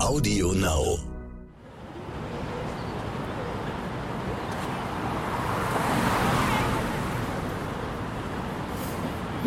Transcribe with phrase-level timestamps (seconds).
[0.00, 1.17] Audio Now.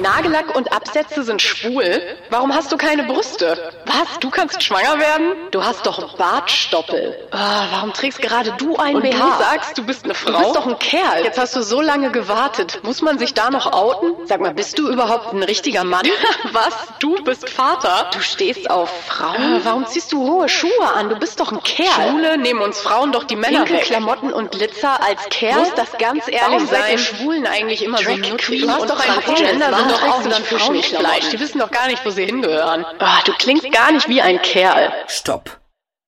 [0.02, 2.02] Nagellack und Absätze sind schwul?
[2.30, 3.72] Warum hast du keine Brüste?
[3.86, 4.20] Was?
[4.20, 5.34] Du kannst schwanger werden?
[5.52, 7.28] Du hast doch Bartstoppel.
[7.32, 9.18] Ah, warum trägst gerade du einen und BH?
[9.18, 10.32] du sagst, du bist eine Frau?
[10.32, 11.24] Du bist doch ein Kerl.
[11.24, 12.80] Jetzt hast du so lange gewartet.
[12.84, 14.14] Muss man sich da noch outen?
[14.26, 16.06] Sag mal, bist du überhaupt ein richtiger Mann?
[16.52, 16.74] Was?
[17.00, 18.10] Du bist Vater?
[18.14, 19.36] Du stehst auf Frauen?
[19.38, 21.10] Ah, warum ziehst du hohe Schuhe an?
[21.10, 22.10] Du bist doch ein Kerl.
[22.10, 23.84] Schwule nehmen uns Frauen doch die Männer Pinke weg.
[23.86, 25.60] Klamotten und Glitzer als Kerl?
[25.60, 26.82] Muss das ganz ehrlich warum sein?
[26.82, 30.46] Warum Schwulen eigentlich immer Drag so Queen du hast doch ein Gender doch auch nicht
[30.48, 31.30] Frauenfleisch.
[31.30, 32.86] Die wissen doch gar nicht, wo sie hingehören.
[33.00, 34.92] Oh, du klingst gar nicht wie ein Kerl.
[35.08, 35.62] Stopp.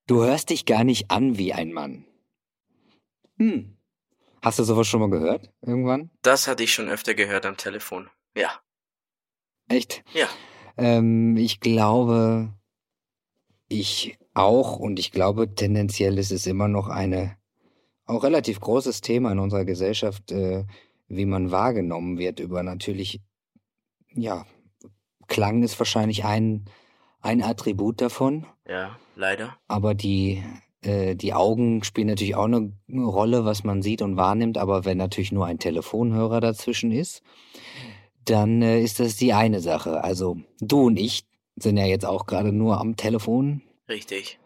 [0.07, 2.05] Du hörst dich gar nicht an wie ein Mann.
[3.37, 3.77] Hm.
[4.41, 5.49] Hast du sowas schon mal gehört?
[5.61, 6.09] Irgendwann?
[6.21, 8.09] Das hatte ich schon öfter gehört am Telefon.
[8.35, 8.59] Ja.
[9.69, 10.03] Echt?
[10.13, 10.27] Ja.
[10.77, 12.53] Ähm, ich glaube,
[13.69, 17.37] ich auch und ich glaube, tendenziell ist es immer noch eine
[18.05, 20.65] auch relativ großes Thema in unserer Gesellschaft, äh,
[21.07, 23.21] wie man wahrgenommen wird über natürlich
[24.15, 24.45] ja,
[25.27, 26.65] Klang ist wahrscheinlich ein,
[27.21, 28.45] ein Attribut davon.
[28.67, 29.57] Ja, leider.
[29.67, 30.43] Aber die,
[30.81, 34.57] äh, die Augen spielen natürlich auch eine Rolle, was man sieht und wahrnimmt.
[34.57, 37.21] Aber wenn natürlich nur ein Telefonhörer dazwischen ist,
[38.25, 40.03] dann äh, ist das die eine Sache.
[40.03, 43.61] Also du und ich sind ja jetzt auch gerade nur am Telefon.
[43.87, 44.39] Richtig.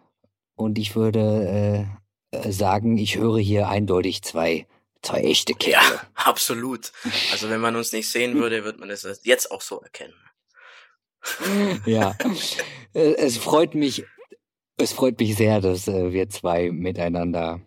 [0.55, 1.87] Und ich würde
[2.31, 4.67] äh, sagen, ich höre hier eindeutig zwei
[5.01, 5.95] Zwei echte Kerle.
[5.95, 6.91] Ja, absolut.
[7.31, 10.15] Also wenn man uns nicht sehen würde, wird man es jetzt auch so erkennen.
[11.85, 12.15] ja.
[12.93, 14.05] Äh, es freut mich,
[14.77, 17.61] es freut mich sehr, dass äh, wir zwei miteinander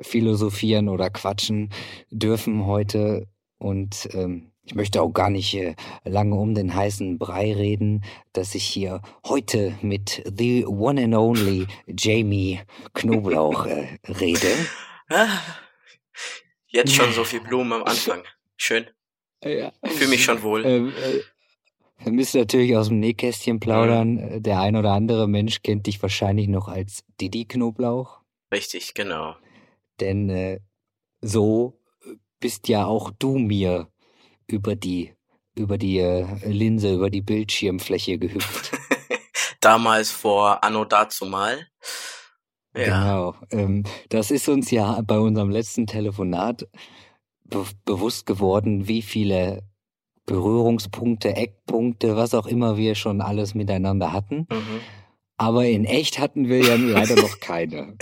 [0.00, 1.72] philosophieren oder quatschen
[2.10, 3.26] dürfen heute.
[3.58, 8.54] Und ähm, ich möchte auch gar nicht äh, lange um den heißen Brei reden, dass
[8.54, 12.60] ich hier heute mit the one and only Jamie
[12.94, 14.48] Knoblauch äh, rede.
[16.76, 18.22] Jetzt schon so viel Blumen am Anfang.
[18.58, 18.86] Schön.
[19.42, 19.72] Ja.
[19.82, 20.64] Ich fühle mich schon wohl.
[20.66, 21.20] Ähm, äh,
[22.04, 24.14] wir müssen natürlich aus dem Nähkästchen plaudern.
[24.16, 24.42] Mhm.
[24.42, 28.20] Der ein oder andere Mensch kennt dich wahrscheinlich noch als Didi Knoblauch.
[28.52, 29.36] Richtig, genau.
[30.00, 30.60] Denn äh,
[31.22, 31.80] so
[32.40, 33.88] bist ja auch du mir
[34.46, 35.14] über die
[35.54, 38.72] über die äh, Linse, über die Bildschirmfläche gehüpft.
[39.62, 41.66] Damals vor Anno dazumal.
[42.76, 42.84] Ja.
[42.84, 43.34] Genau.
[43.50, 46.68] Ähm, das ist uns ja bei unserem letzten Telefonat
[47.44, 49.62] be bewusst geworden, wie viele
[50.26, 54.46] Berührungspunkte, Eckpunkte, was auch immer wir schon alles miteinander hatten.
[54.50, 54.80] Mhm.
[55.36, 57.96] Aber in echt hatten wir ja leider noch keine.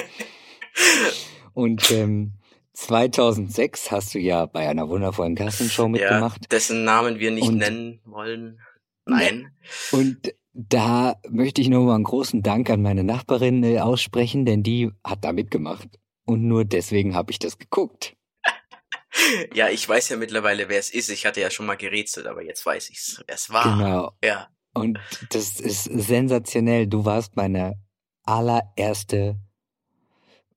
[1.52, 2.32] Und ähm,
[2.72, 6.42] 2006 hast du ja bei einer wundervollen Kassenshow mitgemacht.
[6.42, 8.60] Ja, dessen Namen wir nicht Und, nennen wollen.
[9.06, 9.52] Nein.
[9.92, 14.92] Und da möchte ich nochmal einen großen Dank an meine Nachbarin äh, aussprechen, denn die
[15.02, 15.88] hat da mitgemacht.
[16.24, 18.16] Und nur deswegen habe ich das geguckt.
[19.54, 21.10] ja, ich weiß ja mittlerweile, wer es ist.
[21.10, 23.22] Ich hatte ja schon mal gerätselt, aber jetzt weiß ich's.
[23.26, 23.64] Wer es war.
[23.64, 24.12] Genau.
[24.22, 24.48] Ja.
[24.74, 24.98] Und
[25.30, 26.86] das ist sensationell.
[26.86, 27.74] Du warst meine
[28.22, 29.40] allererste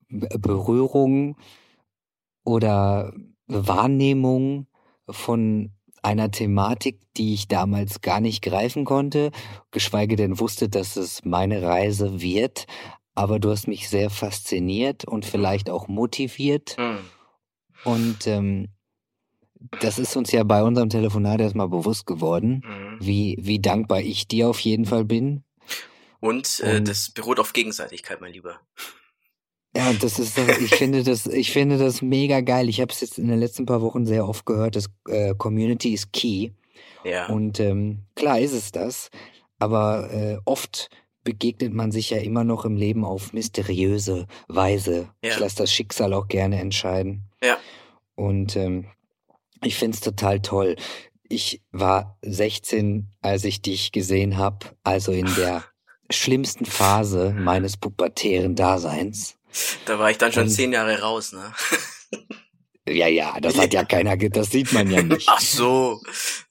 [0.09, 1.37] Berührung
[2.43, 3.13] oder
[3.47, 4.67] Wahrnehmung
[5.09, 5.76] von
[6.07, 9.31] einer Thematik, die ich damals gar nicht greifen konnte,
[9.71, 12.65] geschweige denn wusste, dass es meine Reise wird.
[13.13, 16.77] Aber du hast mich sehr fasziniert und vielleicht auch motiviert.
[16.77, 16.99] Mhm.
[17.83, 18.69] Und ähm,
[19.81, 22.97] das ist uns ja bei unserem Telefonat erstmal bewusst geworden, mhm.
[22.99, 25.43] wie, wie dankbar ich dir auf jeden Fall bin.
[26.19, 28.61] Und, äh, und das beruht auf Gegenseitigkeit, mein Lieber.
[29.77, 32.67] Ja, das ist, ich finde das, ich finde das mega geil.
[32.67, 35.93] Ich habe es jetzt in den letzten paar Wochen sehr oft gehört, dass äh, Community
[35.93, 36.49] is key.
[37.03, 37.27] Ja.
[37.27, 39.11] Und ähm, klar ist es das,
[39.59, 40.89] aber äh, oft
[41.23, 45.09] begegnet man sich ja immer noch im Leben auf mysteriöse Weise.
[45.23, 45.31] Ja.
[45.31, 47.29] Ich lasse das Schicksal auch gerne entscheiden.
[47.43, 47.57] Ja.
[48.15, 48.87] Und ähm,
[49.63, 50.75] ich finde es total toll.
[51.29, 55.63] Ich war 16, als ich dich gesehen habe, also in der
[56.09, 59.36] schlimmsten Phase meines pubertären Daseins.
[59.85, 61.53] Da war ich dann schon und, zehn Jahre raus, ne?
[62.87, 65.27] Ja, ja, das hat ja keiner, das sieht man ja nicht.
[65.29, 66.01] Ach so.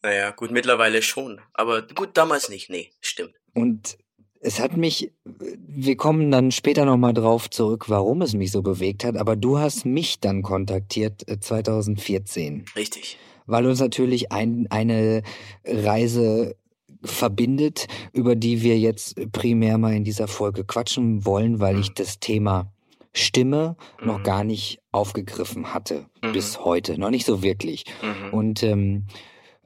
[0.03, 1.41] Naja, gut, mittlerweile schon.
[1.55, 3.35] Aber gut, damals nicht, nee, stimmt.
[3.55, 3.97] Und
[4.41, 9.03] es hat mich, wir kommen dann später nochmal drauf zurück, warum es mich so bewegt
[9.05, 12.61] hat, aber du hast mich dann kontaktiert 2014.
[12.61, 13.19] Äh, Richtig.
[13.47, 15.23] Weil uns natürlich ein, eine
[15.65, 16.57] Reise
[17.03, 21.95] verbindet, über die wir jetzt primär mal in dieser Folge quatschen wollen, weil ich mhm.
[21.95, 22.73] das Thema
[23.17, 24.07] Stimme mhm.
[24.07, 26.33] noch gar nicht aufgegriffen hatte mhm.
[26.33, 27.85] bis heute, noch nicht so wirklich.
[28.03, 28.35] Mhm.
[28.35, 29.07] Und ähm,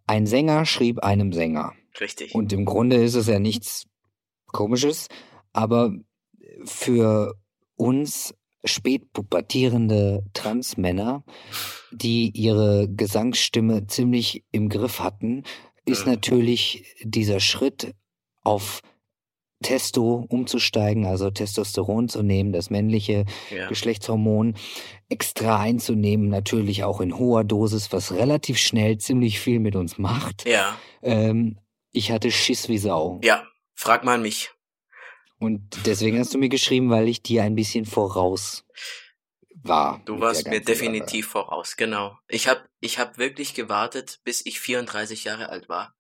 [0.07, 1.73] ein Sänger schrieb einem Sänger.
[2.01, 2.35] Richtig.
[2.35, 3.87] Und im Grunde ist es ja nichts
[4.47, 5.09] Komisches,
[5.53, 5.93] aber
[6.65, 7.35] für
[7.77, 11.25] uns spätpubertierende Transmänner,
[11.93, 15.45] die ihre Gesangsstimme ziemlich im Griff hatten,
[15.87, 16.13] ist mhm.
[16.13, 17.95] natürlich dieser Schritt
[18.43, 18.81] auf
[19.63, 23.69] Testo umzusteigen, also Testosteron zu nehmen, das männliche ja.
[23.69, 24.55] Geschlechtshormon
[25.09, 30.49] extra einzunehmen, natürlich auch in hoher Dosis, was relativ schnell ziemlich viel mit uns macht.
[30.49, 30.79] Ja.
[31.03, 31.59] Ähm,
[31.93, 33.21] ich hatte Schiss wie Sau.
[33.23, 34.51] Ja, frag mal mich.
[35.39, 38.65] Und deswegen hast du mir geschrieben, weil ich dir ein bisschen voraus
[39.63, 40.03] war.
[40.05, 41.45] Du warst mir definitiv Sache.
[41.45, 42.19] voraus, genau.
[42.29, 45.95] Ich habe ich hab wirklich gewartet, bis ich 34 Jahre alt war,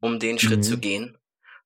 [0.00, 0.62] um den Schritt mhm.
[0.62, 1.18] zu gehen.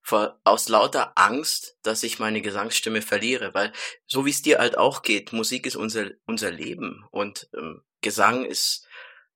[0.08, 3.72] Vor, aus lauter Angst, dass ich meine Gesangsstimme verliere, weil
[4.06, 8.44] so wie es dir halt auch geht, Musik ist unser, unser Leben und ähm, Gesang
[8.44, 8.86] ist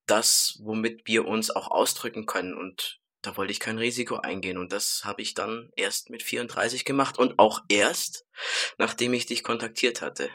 [0.07, 4.71] das, womit wir uns auch ausdrücken können und da wollte ich kein Risiko eingehen und
[4.71, 8.25] das habe ich dann erst mit 34 gemacht und auch erst,
[8.79, 10.31] nachdem ich dich kontaktiert hatte.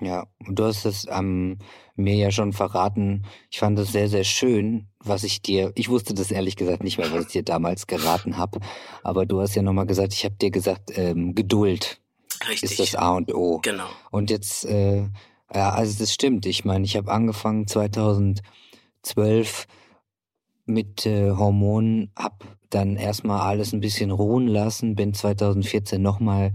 [0.00, 1.58] Ja, und du hast es ähm,
[1.94, 3.24] mir ja schon verraten.
[3.50, 6.98] Ich fand es sehr, sehr schön, was ich dir, ich wusste das ehrlich gesagt nicht
[6.98, 8.60] mehr, was ich dir damals geraten habe,
[9.02, 12.00] aber du hast ja nochmal gesagt, ich habe dir gesagt, ähm, Geduld
[12.48, 12.70] Richtig.
[12.70, 13.60] ist das A und O.
[13.62, 13.88] Genau.
[14.10, 15.06] Und jetzt, äh,
[15.54, 16.46] ja, also das stimmt.
[16.46, 19.66] Ich meine, ich habe angefangen 2012
[20.64, 26.52] mit äh, Hormonen, hab dann erstmal alles ein bisschen ruhen lassen, bin 2014 nochmal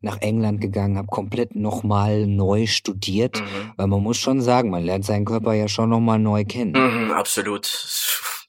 [0.00, 3.72] nach England gegangen, habe komplett nochmal neu studiert, mhm.
[3.76, 6.72] weil man muss schon sagen, man lernt seinen Körper ja schon nochmal neu kennen.
[6.72, 7.68] Mhm, absolut.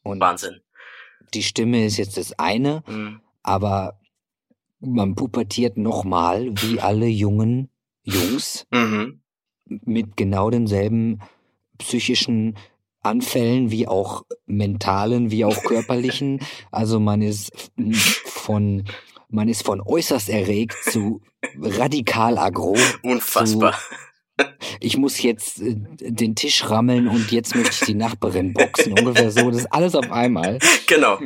[0.03, 0.61] Und Wahnsinn.
[1.33, 3.21] Die Stimme ist jetzt das eine, mhm.
[3.43, 3.99] aber
[4.79, 7.69] man pubertiert nochmal, wie alle jungen
[8.03, 9.21] Jungs, mhm.
[9.65, 11.19] mit genau denselben
[11.77, 12.57] psychischen
[13.03, 16.39] Anfällen wie auch mentalen, wie auch körperlichen.
[16.71, 17.71] Also man ist
[18.25, 18.85] von
[19.31, 21.21] man ist von äußerst erregt zu
[21.59, 22.77] radikal agro.
[23.03, 23.73] Unfassbar.
[23.73, 24.45] Zu,
[24.79, 28.97] ich muss jetzt äh, den Tisch rammeln und jetzt möchte ich die Nachbarin boxen.
[28.97, 29.49] Ungefähr so.
[29.49, 30.59] Das ist alles auf einmal.
[30.87, 31.19] Genau.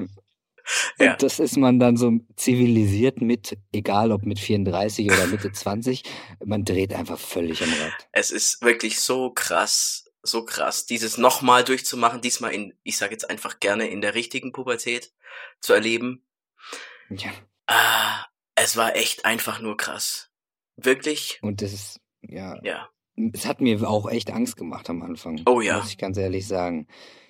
[0.99, 1.11] Ja.
[1.11, 6.03] Und das ist man dann so zivilisiert mit, egal ob mit 34 oder Mitte 20,
[6.43, 8.07] man dreht einfach völlig am Rad.
[8.11, 13.29] Es ist wirklich so krass, so krass, dieses nochmal durchzumachen, diesmal in, ich sage jetzt
[13.29, 15.13] einfach gerne in der richtigen Pubertät
[15.61, 16.25] zu erleben.
[17.09, 17.31] Ja.
[17.67, 18.25] Ah,
[18.56, 20.29] es war echt einfach nur krass.
[20.77, 21.39] Wirklich.
[21.41, 22.59] Und das ist, ja.
[22.63, 22.89] Ja.
[23.33, 25.41] Es hat mir auch echt Angst gemacht am Anfang.
[25.45, 25.79] Oh ja.
[25.79, 26.88] Muss ich ganz ehrlich sagen.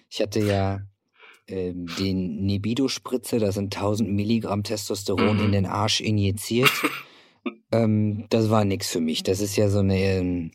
[0.09, 0.81] Ich hatte ja
[1.47, 5.45] äh, den Nebido-Spritze, da sind 1000 Milligramm Testosteron mhm.
[5.45, 6.71] in den Arsch injiziert.
[7.71, 9.21] ähm, das war nix für mich.
[9.21, 10.51] Das ist ja so eine, ähm,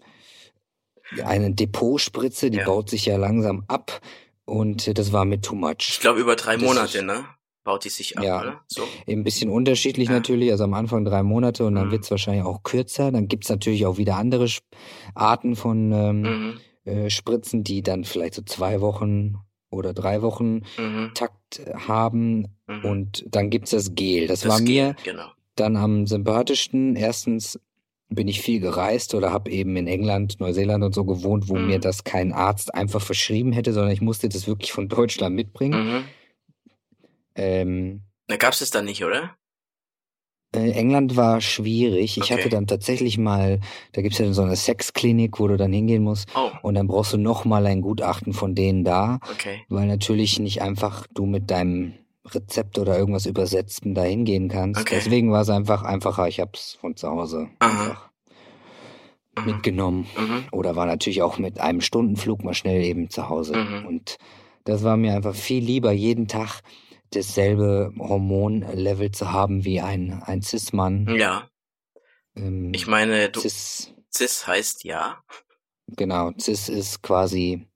[1.25, 2.65] eine Depotspritze, die ja.
[2.65, 4.01] baut sich ja langsam ab.
[4.45, 5.89] Und das war mir too much.
[5.91, 7.25] Ich glaube über drei das Monate, ne?
[7.63, 8.61] Baut die sich ab, ja, oder?
[8.69, 8.83] So.
[9.07, 10.15] Ein bisschen unterschiedlich ja.
[10.15, 10.51] natürlich.
[10.51, 11.93] Also am Anfang drei Monate und dann mhm.
[11.93, 13.13] wird es wahrscheinlich auch kürzer.
[13.13, 14.47] Dann gibt es natürlich auch wieder andere
[15.15, 16.61] Arten von ähm, mhm.
[16.85, 19.37] äh, Spritzen, die dann vielleicht so zwei Wochen
[19.71, 21.11] oder drei Wochen mhm.
[21.15, 22.57] Takt haben.
[22.67, 22.85] Mhm.
[22.85, 24.27] Und dann gibt es das Gel.
[24.27, 25.27] Das, das war Gel, mir genau.
[25.57, 26.97] dann am sympathischsten.
[26.97, 27.61] Erstens
[28.09, 31.67] bin ich viel gereist oder habe eben in England, Neuseeland und so gewohnt, wo mhm.
[31.67, 36.05] mir das kein Arzt einfach verschrieben hätte, sondern ich musste das wirklich von Deutschland mitbringen.
[37.35, 39.37] Ähm, da gab es dann nicht, oder?
[40.55, 42.17] Äh, England war schwierig.
[42.17, 42.35] Ich okay.
[42.35, 43.61] hatte dann tatsächlich mal,
[43.93, 46.29] da gibt's ja so eine Sexklinik, wo du dann hingehen musst.
[46.35, 46.51] Oh.
[46.63, 49.21] Und dann brauchst du noch mal ein Gutachten von denen da.
[49.33, 49.63] Okay.
[49.69, 51.95] Weil natürlich nicht einfach du mit deinem
[52.25, 54.81] Rezept oder irgendwas übersetzten da hingehen kannst.
[54.81, 54.97] Okay.
[54.97, 56.29] Deswegen war es einfach einfacher.
[56.29, 57.71] Ich habe es von zu Hause Aha.
[57.71, 58.11] einfach
[59.39, 59.45] mhm.
[59.47, 60.07] mitgenommen.
[60.17, 60.45] Mhm.
[60.53, 63.57] Oder war natürlich auch mit einem Stundenflug mal schnell eben zu Hause.
[63.57, 63.87] Mhm.
[63.87, 64.19] Und
[64.65, 66.61] das war mir einfach viel lieber, jeden Tag
[67.11, 71.09] dasselbe Hormonlevel zu haben wie ein, ein Cis-Mann.
[71.17, 71.49] Ja.
[72.37, 75.23] Ähm, ich meine, du, Cis, Cis heißt ja.
[75.89, 77.67] Genau, Cis ist quasi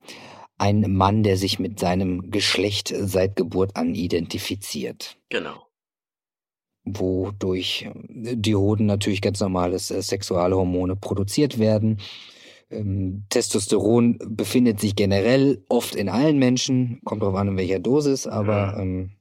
[0.56, 5.18] ein Mann, der sich mit seinem Geschlecht seit Geburt an identifiziert.
[5.28, 5.66] Genau.
[6.84, 11.98] Wodurch die Hoden natürlich ganz normales äh, Sexualhormone produziert werden.
[12.70, 18.26] Ähm, Testosteron befindet sich generell oft in allen Menschen, kommt darauf an, in welcher Dosis,
[18.26, 19.13] aber ähm,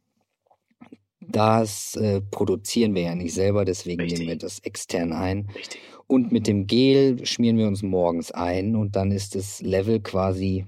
[1.27, 4.19] das äh, produzieren wir ja nicht selber, deswegen Richtig.
[4.19, 5.49] nehmen wir das extern ein.
[5.55, 5.79] Richtig.
[6.07, 10.67] Und mit dem Gel schmieren wir uns morgens ein und dann ist das Level quasi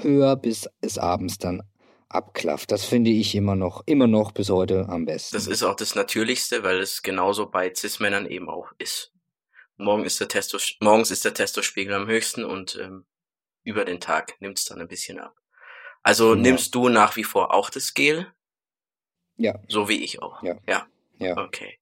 [0.00, 1.62] höher, bis es abends dann
[2.08, 2.72] abklafft.
[2.72, 5.36] Das finde ich immer noch, immer noch bis heute am besten.
[5.36, 9.12] Das ist auch das Natürlichste, weil es genauso bei Cis-Männern eben auch ist.
[9.76, 13.06] Morgen ist der Testos morgens ist der Testospiegel am höchsten und ähm,
[13.62, 15.34] über den Tag nimmt es dann ein bisschen ab.
[16.02, 16.40] Also ja.
[16.40, 18.26] nimmst du nach wie vor auch das Gel?
[19.40, 19.58] Ja.
[19.68, 20.42] So wie ich auch.
[20.42, 20.56] Ja.
[20.68, 20.86] Ja.
[21.18, 21.36] ja.
[21.38, 21.78] Okay.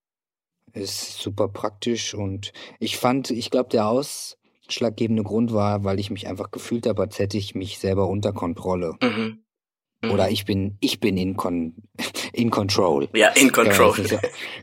[0.73, 6.29] ist super praktisch und ich fand, ich glaube, der ausschlaggebende Grund war, weil ich mich
[6.29, 8.95] einfach gefühlt habe, als hätte ich mich selber unter Kontrolle.
[9.03, 9.43] Mhm.
[10.00, 10.12] Mhm.
[10.12, 11.75] Oder ich bin, ich bin in, con,
[12.33, 13.09] in control.
[13.12, 13.93] Ja, in control.
[13.93, 14.19] Kann man nicht so,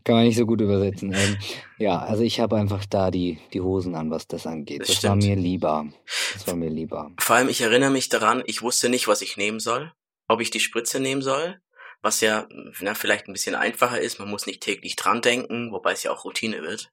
[0.06, 1.12] kann man nicht so gut übersetzen.
[1.12, 1.36] Ähm,
[1.78, 4.82] ja, also ich habe einfach da die, die Hosen an, was das angeht.
[4.82, 5.86] Das, das war mir lieber.
[6.34, 7.12] Das war mir lieber.
[7.20, 9.92] Vor allem, ich erinnere mich daran, ich wusste nicht, was ich nehmen soll.
[10.30, 11.60] Ob ich die Spritze nehmen soll,
[12.06, 12.48] was ja
[12.80, 14.20] na, vielleicht ein bisschen einfacher ist.
[14.20, 16.92] Man muss nicht täglich dran denken, wobei es ja auch Routine wird.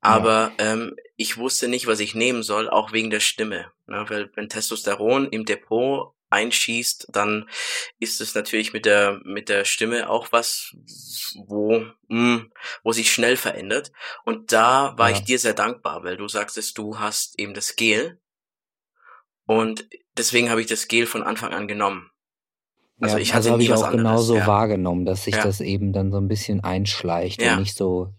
[0.00, 0.72] Aber ja.
[0.72, 3.72] ähm, ich wusste nicht, was ich nehmen soll, auch wegen der Stimme.
[3.86, 4.04] Ne?
[4.08, 7.50] Weil wenn Testosteron im Depot einschießt, dann
[7.98, 10.72] ist es natürlich mit der mit der Stimme auch was,
[11.46, 12.52] wo mh, hm,
[12.84, 13.90] wo sich schnell verändert.
[14.24, 15.16] Und da war ja.
[15.16, 18.20] ich dir sehr dankbar, weil du sagtest, du hast eben das Gel
[19.46, 22.12] und deswegen habe ich das Gel von Anfang an genommen.
[23.00, 24.46] Also ja, ich hatte also habe ich auch genauso ja.
[24.46, 28.12] wahrgenommen, dass sich das eben dann so ein bisschen einschleicht und nicht so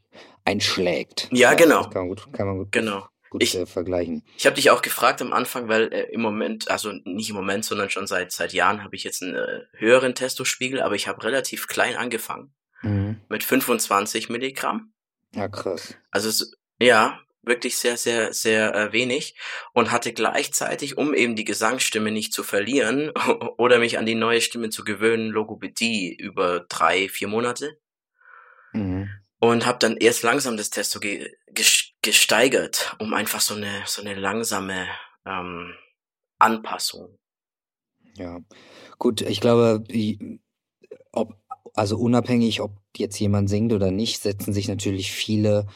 [0.45, 1.27] einschlägt.
[1.31, 1.83] Ja, genau.
[1.83, 4.23] Das kann man gut, kann man gut genau gut ich, äh, vergleichen.
[4.37, 7.63] Ich habe dich auch gefragt am Anfang, weil äh, im Moment, also nicht im Moment,
[7.63, 11.23] sondern schon seit seit Jahren habe ich jetzt einen äh, höheren Testospiegel, aber ich habe
[11.23, 13.21] relativ klein angefangen mhm.
[13.29, 14.93] mit 25 Milligramm.
[15.33, 15.95] Ja krass.
[16.11, 16.45] Also
[16.81, 19.35] ja, wirklich sehr sehr sehr äh, wenig
[19.73, 23.11] und hatte gleichzeitig, um eben die Gesangsstimme nicht zu verlieren
[23.57, 27.77] oder mich an die neue Stimme zu gewöhnen, Logopädie über drei vier Monate.
[28.73, 31.33] Mhm und habe dann erst langsam das Testo ge
[32.01, 34.87] gesteigert, um einfach so eine so eine langsame
[35.25, 35.73] ähm,
[36.37, 37.17] Anpassung.
[38.15, 38.39] Ja,
[38.97, 39.83] gut, ich glaube,
[41.11, 41.35] ob
[41.73, 45.67] also unabhängig, ob jetzt jemand singt oder nicht, setzen sich natürlich viele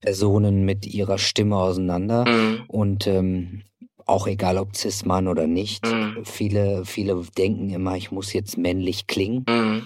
[0.00, 2.64] Personen mit ihrer Stimme auseinander mhm.
[2.68, 3.62] und ähm,
[4.06, 6.24] auch egal ob Cis-Mann oder nicht, mhm.
[6.24, 9.44] viele viele denken immer, ich muss jetzt männlich klingen.
[9.48, 9.82] Mhm.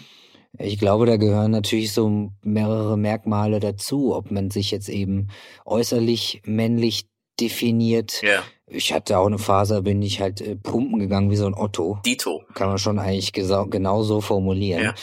[0.58, 5.28] Ich glaube, da gehören natürlich so mehrere Merkmale dazu, ob man sich jetzt eben
[5.64, 7.08] äußerlich männlich
[7.40, 8.22] definiert.
[8.22, 8.42] Ja.
[8.66, 11.98] Ich hatte auch eine Phase, bin ich halt äh, pumpen gegangen wie so ein Otto.
[12.06, 12.42] Dito.
[12.54, 14.82] Kann man schon eigentlich genau so formulieren.
[14.84, 14.94] Ja.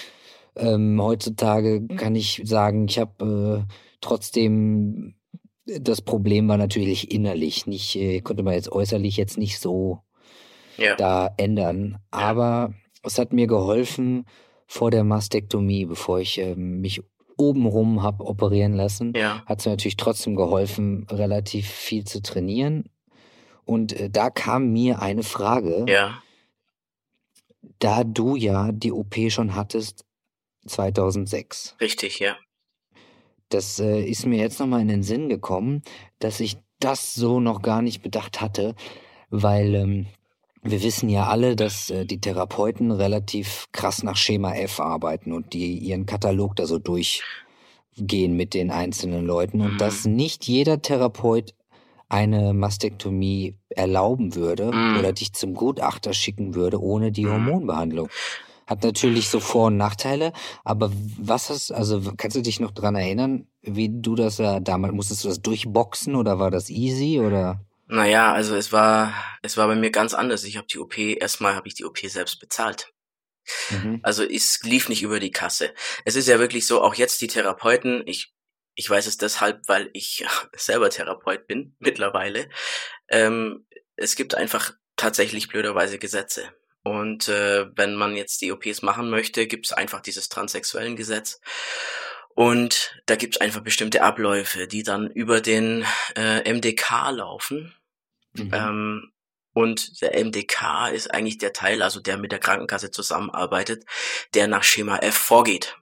[0.56, 5.16] Ähm, heutzutage kann ich sagen, ich habe äh, trotzdem
[5.66, 7.68] das Problem war natürlich innerlich.
[7.68, 10.00] Nicht äh, konnte man jetzt äußerlich jetzt nicht so
[10.78, 10.96] ja.
[10.96, 12.00] da ändern.
[12.10, 14.26] Aber es hat mir geholfen,
[14.68, 17.02] vor der Mastektomie, bevor ich äh, mich
[17.38, 19.44] obenrum habe operieren lassen, ja.
[19.46, 22.86] hat es mir natürlich trotzdem geholfen, relativ viel zu trainieren.
[23.66, 25.86] Und äh, da kam mir eine Frage.
[25.90, 26.22] Ja.
[27.80, 30.06] Da du ja die OP schon hattest
[30.68, 31.76] 2006.
[31.82, 32.38] Richtig, ja.
[33.54, 35.84] Das äh, ist mir jetzt nochmal in den Sinn gekommen,
[36.20, 38.76] dass ich das so noch gar nicht bedacht hatte,
[39.30, 40.08] weil ähm,
[40.64, 45.54] wir wissen ja alle, dass äh, die Therapeuten relativ krass nach Schema F arbeiten und
[45.54, 49.78] die ihren Katalog da so durchgehen mit den einzelnen Leuten und mhm.
[49.78, 51.54] dass nicht jeder Therapeut
[52.10, 55.00] eine Mastektomie erlauben würde mhm.
[55.00, 57.32] oder dich zum Gutachter schicken würde ohne die mhm.
[57.32, 58.10] Hormonbehandlung.
[58.72, 60.32] Hat natürlich so Vor- und Nachteile,
[60.64, 64.94] aber was hast, also kannst du dich noch dran erinnern, wie du das ja damals,
[64.94, 67.60] musstest du das durchboxen oder war das easy oder?
[67.88, 70.46] Naja, also es war, es war bei mir ganz anders.
[70.46, 72.94] Ich habe die OP, erstmal habe ich die OP selbst bezahlt.
[73.72, 74.00] Mhm.
[74.04, 75.74] Also es lief nicht über die Kasse.
[76.06, 78.34] Es ist ja wirklich so, auch jetzt die Therapeuten, ich,
[78.76, 80.26] ich weiß es deshalb, weil ich
[80.56, 82.48] selber Therapeut bin mittlerweile.
[83.10, 83.66] Ähm,
[83.98, 86.54] es gibt einfach tatsächlich blöderweise Gesetze.
[86.84, 91.40] Und äh, wenn man jetzt die OPs machen möchte, gibt es einfach dieses transsexuellen Gesetz.
[92.34, 95.86] Und da gibt es einfach bestimmte Abläufe, die dann über den
[96.16, 97.76] äh, MDK laufen.
[98.34, 98.52] Mhm.
[98.54, 99.12] Ähm,
[99.54, 103.86] und der MDK ist eigentlich der Teil, also der mit der Krankenkasse zusammenarbeitet,
[104.34, 105.78] der nach Schema F vorgeht.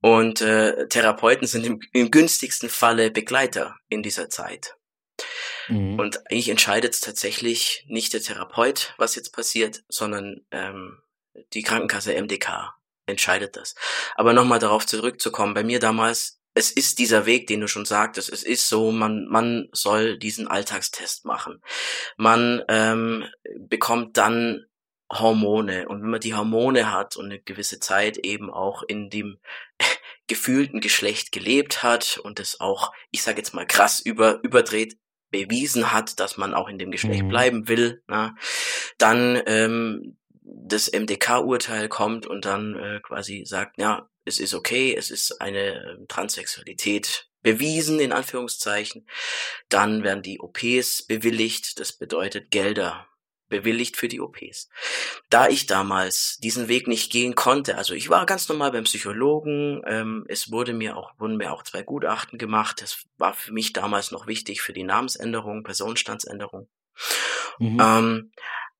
[0.00, 4.76] Und äh, Therapeuten sind im, im günstigsten Falle Begleiter in dieser Zeit.
[5.68, 5.98] Mhm.
[5.98, 11.02] Und eigentlich entscheidet es tatsächlich nicht der Therapeut, was jetzt passiert, sondern ähm,
[11.52, 12.74] die Krankenkasse MDK
[13.06, 13.74] entscheidet das.
[14.14, 18.32] Aber nochmal darauf zurückzukommen, bei mir damals es ist dieser Weg, den du schon sagtest.
[18.32, 21.60] Es ist so, man, man soll diesen Alltagstest machen.
[22.16, 23.24] Man ähm,
[23.58, 24.64] bekommt dann
[25.12, 25.88] Hormone.
[25.88, 29.38] Und wenn man die Hormone hat und eine gewisse Zeit eben auch in dem
[30.28, 34.96] gefühlten Geschlecht gelebt hat und es auch, ich sage jetzt mal krass über, überdreht,
[35.34, 37.28] bewiesen hat, dass man auch in dem Geschlecht mhm.
[37.28, 38.36] bleiben will, na,
[38.98, 45.10] dann ähm, das MDK-Urteil kommt und dann äh, quasi sagt, ja, es ist okay, es
[45.10, 49.06] ist eine ähm, Transsexualität bewiesen, in Anführungszeichen.
[49.68, 53.06] Dann werden die OPs bewilligt, das bedeutet Gelder
[53.58, 54.68] bewilligt für die OPs.
[55.30, 59.82] Da ich damals diesen Weg nicht gehen konnte, also ich war ganz normal beim Psychologen,
[59.86, 63.72] ähm, es wurde mir auch, wurden mir auch zwei Gutachten gemacht, das war für mich
[63.72, 66.68] damals noch wichtig für die Namensänderung, Personenstandsänderung.
[67.58, 67.80] Mhm.
[67.80, 68.32] Ähm,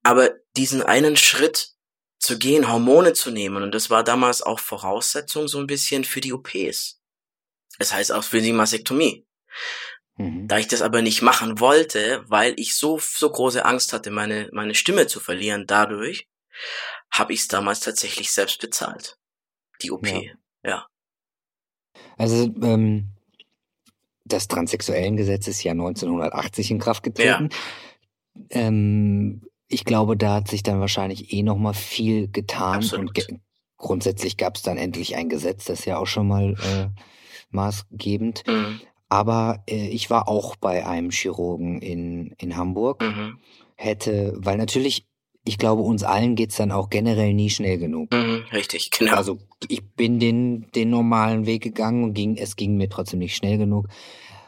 [0.02, 1.70] aber diesen einen Schritt
[2.18, 6.20] zu gehen, Hormone zu nehmen, und das war damals auch Voraussetzung so ein bisschen für
[6.20, 7.00] die OPs.
[7.78, 9.26] Das heißt auch für die Mastektomie.
[10.16, 10.46] Mhm.
[10.46, 14.48] Da ich das aber nicht machen wollte, weil ich so, so große Angst hatte, meine,
[14.52, 16.28] meine Stimme zu verlieren dadurch,
[17.10, 19.18] habe ich es damals tatsächlich selbst bezahlt.
[19.82, 20.20] Die OP, ja.
[20.64, 20.86] ja.
[22.16, 23.10] Also, ähm,
[24.24, 27.48] das Transsexuellengesetz ist ja 1980 in Kraft getreten.
[27.50, 28.46] Ja.
[28.50, 33.08] Ähm, ich glaube, da hat sich dann wahrscheinlich eh noch mal viel getan Absolut.
[33.08, 33.38] und ge
[33.76, 36.88] grundsätzlich gab es dann endlich ein Gesetz, das ist ja auch schon mal äh,
[37.50, 38.44] maßgebend.
[38.46, 38.80] Mhm.
[39.14, 43.00] Aber äh, ich war auch bei einem Chirurgen in, in Hamburg.
[43.00, 43.38] Mhm.
[43.76, 45.06] Hätte, weil natürlich,
[45.44, 48.12] ich glaube, uns allen geht's dann auch generell nie schnell genug.
[48.12, 49.14] Mhm, richtig, genau.
[49.14, 53.36] Also ich bin den, den normalen Weg gegangen und ging, es ging mir trotzdem nicht
[53.36, 53.86] schnell genug.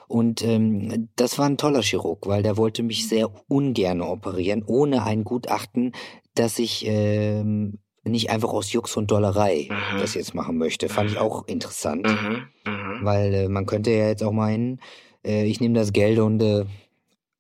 [0.09, 5.05] Und ähm, das war ein toller Chirurg, weil der wollte mich sehr ungern operieren, ohne
[5.05, 5.93] ein Gutachten,
[6.35, 9.99] dass ich ähm, nicht einfach aus Jux und Dollerei mhm.
[9.99, 10.89] das jetzt machen möchte.
[10.89, 12.07] Fand ich auch interessant.
[12.07, 12.49] Mhm.
[12.65, 13.05] Mhm.
[13.05, 14.81] Weil äh, man könnte ja jetzt auch meinen,
[15.25, 16.65] äh, ich nehme das Geld und äh,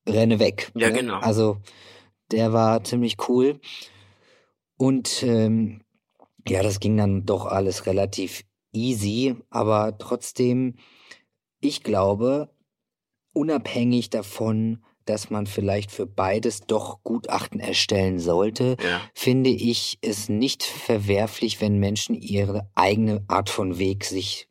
[0.09, 0.73] renne weg.
[0.75, 0.99] Ja, ne?
[0.99, 1.19] genau.
[1.19, 1.59] Also
[2.31, 3.61] der war ziemlich cool.
[4.77, 5.83] Und ähm,
[6.49, 10.75] ja, das ging dann doch alles relativ easy, aber trotzdem,
[11.61, 12.51] ich glaube,
[13.33, 19.01] unabhängig davon, dass man vielleicht für beides doch Gutachten erstellen sollte, ja.
[19.15, 24.49] finde ich es nicht verwerflich, wenn Menschen ihre eigene Art von Weg sich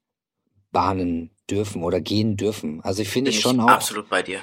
[0.71, 2.81] bahnen dürfen oder gehen dürfen.
[2.81, 4.41] Also ich finde ich schon auch absolut bei dir.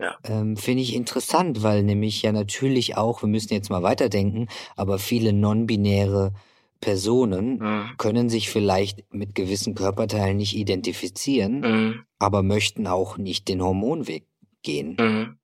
[0.00, 0.16] Ja.
[0.24, 4.98] Ähm, finde ich interessant, weil nämlich ja natürlich auch, wir müssen jetzt mal weiterdenken, aber
[4.98, 6.32] viele non-binäre
[6.80, 7.90] Personen mhm.
[7.98, 12.04] können sich vielleicht mit gewissen Körperteilen nicht identifizieren, mhm.
[12.20, 14.24] aber möchten auch nicht den Hormonweg
[14.62, 14.96] gehen.
[14.98, 15.38] Mhm.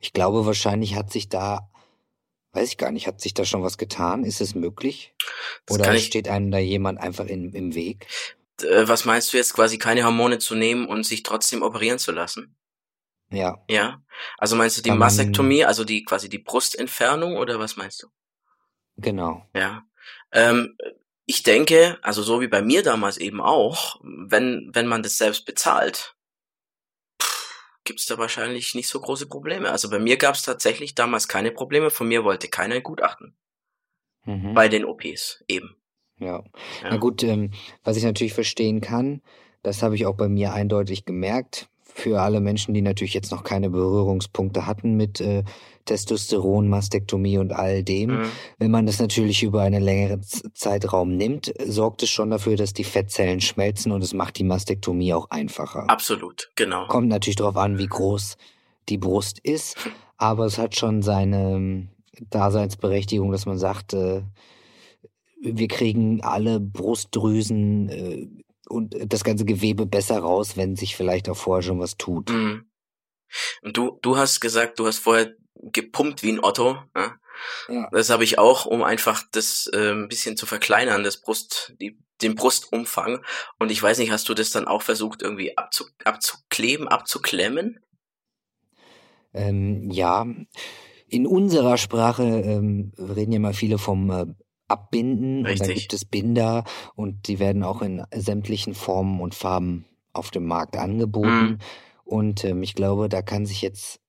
[0.00, 1.70] Ich glaube, wahrscheinlich hat sich da,
[2.52, 4.24] weiß ich gar nicht, hat sich da schon was getan?
[4.24, 5.14] Ist es möglich?
[5.66, 8.06] Das Oder steht einem da jemand einfach in, im Weg?
[8.62, 12.12] Äh, was meinst du jetzt quasi keine Hormone zu nehmen und sich trotzdem operieren zu
[12.12, 12.56] lassen?
[13.30, 13.62] Ja.
[13.68, 14.02] Ja.
[14.38, 18.08] Also meinst du die Mastektomie, also die quasi die Brustentfernung oder was meinst du?
[18.96, 19.46] Genau.
[19.54, 19.84] Ja.
[20.32, 20.76] Ähm,
[21.26, 25.44] ich denke, also so wie bei mir damals eben auch, wenn wenn man das selbst
[25.46, 26.16] bezahlt,
[27.90, 29.68] gibt's da wahrscheinlich nicht so große Probleme.
[29.68, 31.90] Also bei mir gab's tatsächlich damals keine Probleme.
[31.90, 33.34] Von mir wollte keiner ein Gutachten.
[34.24, 34.54] Mhm.
[34.54, 35.74] Bei den OPs eben.
[36.20, 36.36] Ja.
[36.36, 36.44] ja.
[36.84, 37.50] Na gut, ähm,
[37.82, 39.22] was ich natürlich verstehen kann,
[39.64, 41.68] das habe ich auch bei mir eindeutig gemerkt.
[41.94, 45.44] Für alle Menschen, die natürlich jetzt noch keine Berührungspunkte hatten mit äh,
[45.84, 48.10] Testosteron, Mastektomie und all dem.
[48.10, 48.24] Mhm.
[48.58, 52.84] Wenn man das natürlich über einen längeren Zeitraum nimmt, sorgt es schon dafür, dass die
[52.84, 55.88] Fettzellen schmelzen und es macht die Mastektomie auch einfacher.
[55.88, 56.86] Absolut, genau.
[56.86, 58.36] Kommt natürlich darauf an, wie groß
[58.88, 59.76] die Brust ist,
[60.16, 61.88] aber es hat schon seine ähm,
[62.30, 64.22] Daseinsberechtigung, dass man sagt, äh,
[65.40, 68.28] wir kriegen alle Brustdrüsen äh,
[68.70, 72.30] und das ganze Gewebe besser raus, wenn sich vielleicht auch vorher schon was tut.
[72.30, 72.70] Mhm.
[73.62, 76.78] Und du, du hast gesagt, du hast vorher gepumpt wie ein Otto.
[76.96, 77.16] Ja?
[77.68, 77.88] Ja.
[77.92, 81.98] Das habe ich auch, um einfach das äh, ein bisschen zu verkleinern, das Brust, die,
[82.22, 83.24] den Brustumfang.
[83.58, 87.80] Und ich weiß nicht, hast du das dann auch versucht, irgendwie abzu, abzukleben, abzuklemmen?
[89.32, 90.26] Ähm, ja,
[91.08, 94.26] in unserer Sprache ähm, reden ja mal viele vom äh,
[94.70, 95.60] Abbinden Richtig.
[95.60, 100.30] und dann gibt es Binder und die werden auch in sämtlichen Formen und Farben auf
[100.30, 101.42] dem Markt angeboten.
[101.42, 101.58] Mhm.
[102.04, 104.00] Und ähm, ich glaube, da kann sich jetzt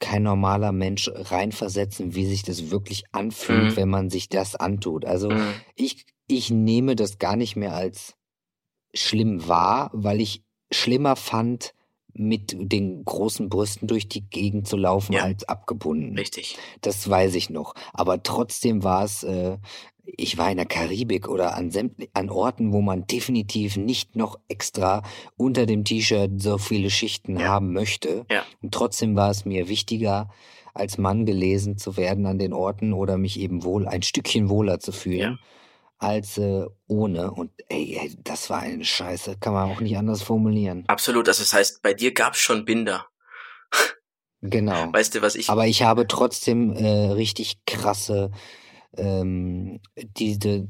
[0.00, 3.76] kein normaler Mensch reinversetzen, wie sich das wirklich anfühlt, mhm.
[3.76, 5.04] wenn man sich das antut.
[5.04, 5.54] Also mhm.
[5.74, 8.14] ich, ich nehme das gar nicht mehr als
[8.94, 11.74] schlimm wahr, weil ich schlimmer fand,
[12.14, 15.22] mit den großen Brüsten durch die Gegend zu laufen ja.
[15.22, 16.16] als abgebunden.
[16.16, 16.58] Richtig.
[16.80, 17.74] Das weiß ich noch.
[17.92, 19.58] Aber trotzdem war es, äh,
[20.04, 21.70] ich war in der Karibik oder an,
[22.14, 25.02] an Orten, wo man definitiv nicht noch extra
[25.36, 27.46] unter dem T-Shirt so viele Schichten ja.
[27.46, 28.26] haben möchte.
[28.30, 28.44] Ja.
[28.62, 30.30] Und trotzdem war es mir wichtiger,
[30.74, 34.80] als Mann gelesen zu werden an den Orten oder mich eben wohl ein Stückchen wohler
[34.80, 35.20] zu fühlen.
[35.20, 35.38] Ja
[35.98, 37.30] als äh, ohne.
[37.30, 39.36] Und ey, das war eine Scheiße.
[39.40, 40.84] Kann man auch nicht anders formulieren.
[40.86, 41.28] Absolut.
[41.28, 43.06] Also das heißt, bei dir gab's schon Binder.
[44.40, 44.86] Genau.
[44.92, 45.50] Weißt du, was ich.
[45.50, 48.30] Aber ich habe trotzdem äh, richtig krasse
[48.96, 50.68] ähm, diese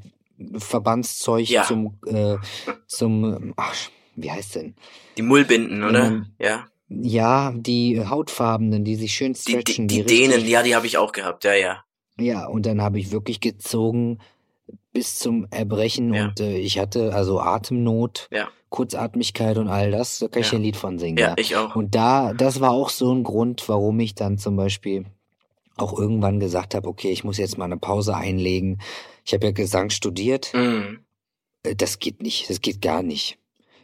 [0.57, 1.65] Verbandszeug ja.
[1.65, 2.37] zum äh,
[2.87, 3.75] zum ach,
[4.17, 4.75] wie heißt denn?
[5.17, 6.11] Die Mullbinden, oder?
[6.11, 6.67] Man, ja.
[6.89, 9.89] Ja, die hautfarbenen, die sich schön Die, stretchen.
[9.89, 11.85] die, die richtig- Dänen, ja, die habe ich auch gehabt, ja, ja.
[12.19, 14.19] Ja, und dann habe ich wirklich gezogen
[14.93, 16.25] bis zum Erbrechen Ja.
[16.27, 18.49] und äh, ich hatte also Atemnot, Ja.
[18.71, 20.19] Kurzatmigkeit und all das.
[20.19, 20.59] Da kann ich Ja.
[20.59, 21.19] ein Lied von singen.
[21.19, 21.75] Ja, ich auch.
[21.77, 25.07] Und da, das war auch so ein Grund, warum ich dann zum Beispiel
[25.77, 28.81] auch irgendwann gesagt habe, okay, ich muss jetzt mal eine Pause einlegen.
[29.25, 30.53] Ich habe ja Gesang studiert.
[30.55, 31.01] Mhm.
[31.63, 33.39] Äh, Das geht nicht, das geht gar nicht.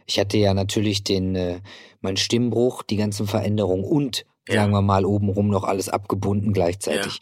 [0.07, 1.61] Ich hatte ja natürlich den, äh,
[2.01, 4.57] mein Stimmbruch, die ganzen Veränderungen und, Ja.
[4.57, 7.21] sagen wir mal, obenrum noch alles abgebunden gleichzeitig.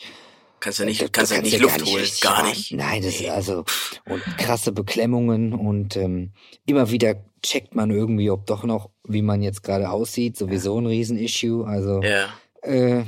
[0.63, 2.73] Kannst du nicht, Da- da kannst du kannst nicht du Luft holen, richtig gar nicht.
[2.73, 3.31] Nein, das Nee.
[3.31, 3.65] also
[4.09, 6.33] und krasse Beklemmungen und ähm,
[6.67, 10.87] immer wieder checkt man irgendwie, ob doch noch, wie man jetzt gerade aussieht, sowieso ein
[10.87, 11.67] Riesenissue.
[11.67, 12.29] Also Ja,
[12.63, 13.05] äh,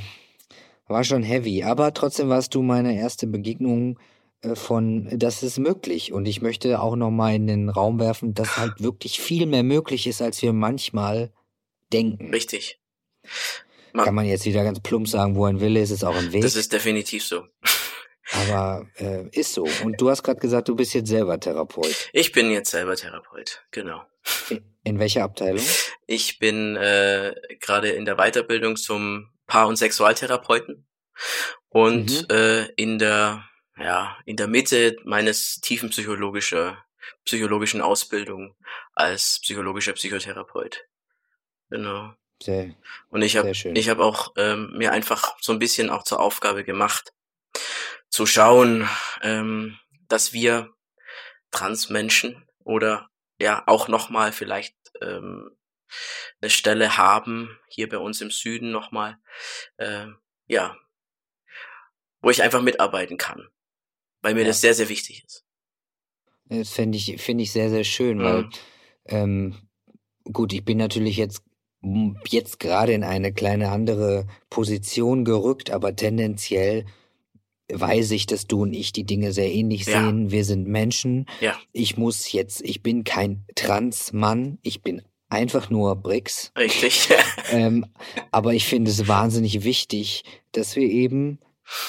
[0.88, 4.00] war schon heavy, aber trotzdem warst du meine erste Begegnung
[4.42, 6.12] äh, von, das ist möglich.
[6.12, 9.62] Und ich möchte auch noch mal in den Raum werfen, dass halt wirklich viel mehr
[9.62, 11.30] möglich ist, als wir manchmal
[11.92, 12.30] denken.
[12.30, 12.80] richtig.
[14.02, 16.42] Kann man jetzt wieder ganz plump sagen, wo ein Wille ist, ist auch ein Weg.
[16.42, 17.46] Das ist definitiv so.
[18.32, 19.66] aber äh, ist so.
[19.84, 22.08] Und du hast gerade gesagt, du bist jetzt selber Therapeut.
[22.12, 24.02] Ich bin jetzt selber Therapeut, genau.
[24.82, 25.64] In welcher Abteilung?
[26.06, 30.86] Ich bin äh, gerade in der Weiterbildung zum Paar- und Sexualtherapeuten
[31.68, 32.34] und Mhm.
[32.34, 33.44] äh, in der
[33.78, 36.78] ja in der Mitte meines tiefen psychologischer
[37.24, 38.56] psychologischen Ausbildung
[38.94, 40.84] als psychologischer Psychotherapeut.
[41.70, 42.14] Genau.
[42.42, 42.74] Sehr,
[43.10, 46.64] Und ich habe ich habe auch ähm, mir einfach so ein bisschen auch zur Aufgabe
[46.64, 47.12] gemacht,
[48.10, 48.88] zu schauen,
[49.22, 50.70] ähm, dass wir
[51.50, 53.08] Transmenschen oder
[53.40, 55.50] ja auch nochmal vielleicht ähm,
[56.40, 59.16] eine Stelle haben hier bei uns im Süden nochmal,
[59.78, 60.76] ähm, ja,
[62.20, 63.48] wo ich einfach mitarbeiten kann,
[64.22, 64.48] weil mir Ja.
[64.48, 65.44] das sehr sehr wichtig ist.
[66.46, 68.50] das finde ich, finde ich sehr, sehr schön, weil Mhm.
[69.06, 69.68] ähm,
[70.24, 71.42] gut, ich bin natürlich jetzt
[72.28, 76.84] jetzt gerade in eine kleine andere Position gerückt, aber tendenziell
[77.72, 80.00] weiß ich, dass du und ich die Dinge sehr ähnlich Ja.
[80.04, 80.30] sehen.
[80.30, 81.26] Wir sind Menschen.
[81.40, 86.52] Ja, Ich muss jetzt, ich bin kein Transmann, ich bin einfach nur Brix.
[86.56, 87.08] richtig.
[87.50, 87.86] ähm,
[88.30, 91.38] aber ich finde es wahnsinnig wichtig, dass wir eben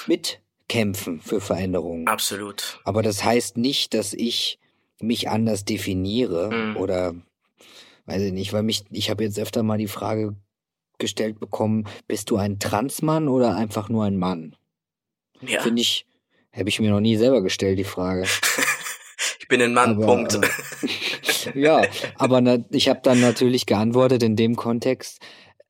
[0.07, 2.07] mitkämpfen für Veränderungen.
[2.07, 2.79] Absolut.
[2.85, 4.59] Aber das heißt nicht, dass ich
[5.01, 6.77] mich anders definiere Mhm.
[6.77, 7.15] oder
[8.05, 10.35] weiß ich nicht, weil mich, ich habe jetzt öfter mal die Frage
[10.97, 14.55] gestellt bekommen, bist du ein Transmann oder einfach nur ein Mann?
[15.41, 15.61] Ja.
[15.61, 16.05] Finde ich,
[16.55, 18.25] habe ich mir noch nie selber gestellt, die Frage.
[19.39, 20.33] Ich bin ein Mann, Aber, Punkt.
[20.33, 21.83] äh, ja,
[22.17, 25.21] aber na, ich habe dann natürlich geantwortet in dem Kontext,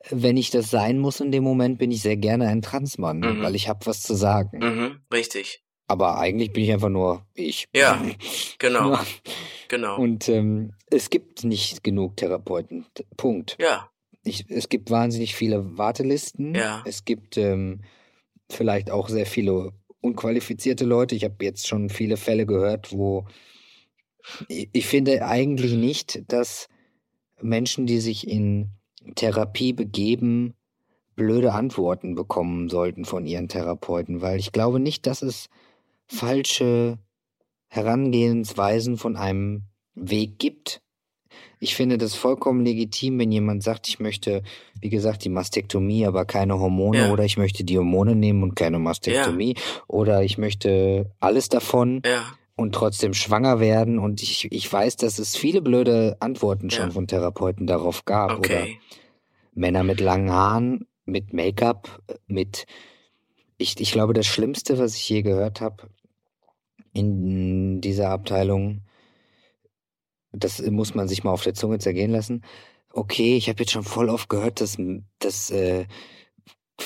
[0.09, 3.43] wenn ich das sein muss in dem Moment, bin ich sehr gerne ein Transmann, Mhm.
[3.43, 4.59] weil ich habe was zu sagen.
[4.59, 5.61] mhm, richtig.
[5.87, 7.67] Aber eigentlich bin ich einfach nur ich.
[7.75, 8.03] Ja,
[8.59, 8.93] genau.
[8.93, 9.05] Ja.
[9.67, 9.97] Genau.
[9.97, 12.85] Und ähm, es gibt nicht genug Therapeuten.
[13.17, 13.57] Punkt.
[13.59, 13.89] ja,
[14.23, 16.55] Ich, es gibt wahnsinnig viele Wartelisten.
[16.55, 16.83] Ja.
[16.85, 17.81] Es gibt ähm,
[18.49, 21.15] vielleicht auch sehr viele unqualifizierte Leute.
[21.15, 23.25] Ich habe jetzt schon viele Fälle gehört, wo
[24.47, 26.67] ich, ich finde eigentlich nicht, dass
[27.41, 28.71] Menschen, die sich in
[29.15, 30.55] Therapie begeben,
[31.15, 35.49] blöde Antworten bekommen sollten von ihren Therapeuten, weil ich glaube nicht, dass es
[36.07, 36.97] falsche
[37.67, 39.63] Herangehensweisen von einem
[39.95, 40.81] Weg gibt.
[41.59, 44.43] Ich finde das vollkommen legitim, wenn jemand sagt, ich möchte,
[44.79, 47.11] wie gesagt, die Mastektomie, aber keine Hormone Ja.
[47.11, 49.55] oder ich möchte die Hormone nehmen und keine Mastektomie
[49.87, 52.23] oder ich möchte alles davon ja,
[52.55, 56.91] und trotzdem schwanger werden und ich, ich weiß, dass es viele blöde Antworten schon Ja.
[56.91, 58.79] von Therapeuten darauf gab oder okay.
[59.53, 62.65] Männer mit langen Haaren, mit Make-up, mit
[63.57, 65.89] ich, ich glaube, das Schlimmste, was ich je gehört habe
[66.95, 68.81] in dieser Abteilung,
[70.31, 72.43] das muss man sich mal auf der Zunge zergehen lassen.
[72.91, 74.77] Okay, ich habe jetzt schon voll oft gehört, dass,
[75.19, 75.85] dass äh,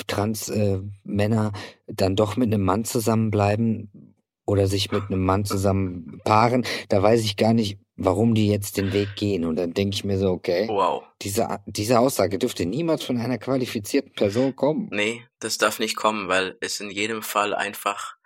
[0.06, 1.52] Trans-Männer äh, Männer
[1.86, 4.14] dann doch mit einem Mann zusammenbleiben
[4.46, 6.64] oder sich mit einem Mann zusammen paaren.
[6.88, 9.44] Da weiß ich gar nicht, warum die jetzt den Weg gehen.
[9.44, 11.04] Und dann denke ich mir so, okay, Wow.
[11.22, 14.88] diese, diese Aussage dürfte niemals von einer qualifizierten Person kommen.
[14.90, 18.16] Nee, das darf nicht kommen, weil es in jedem Fall einfach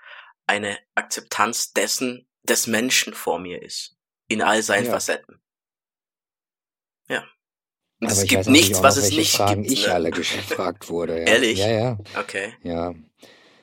[0.47, 3.97] eine Akzeptanz dessen, des Menschen vor mir ist.
[4.29, 4.93] In all seinen Ja.
[4.93, 5.41] Facetten.
[7.09, 7.25] Ja.
[8.01, 9.73] Und Aber es gibt nichts, was es nicht Fragen gibt.
[9.73, 9.93] ich ne?
[9.95, 11.19] alle gefragt wurde.
[11.21, 11.27] Ja.
[11.27, 11.59] Ehrlich?
[11.59, 12.53] Ja, ja, Okay.
[12.63, 12.95] ja.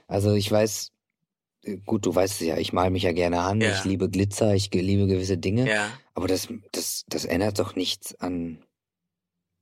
[0.08, 0.92] Also ich weiß,
[1.64, 3.72] äh, gut, du weißt es ja, ich male mich ja gerne an, Ja.
[3.78, 5.92] ich liebe Glitzer, ich liebe gewisse Dinge, Ja.
[6.14, 8.64] aber das, das, das ändert doch nichts an,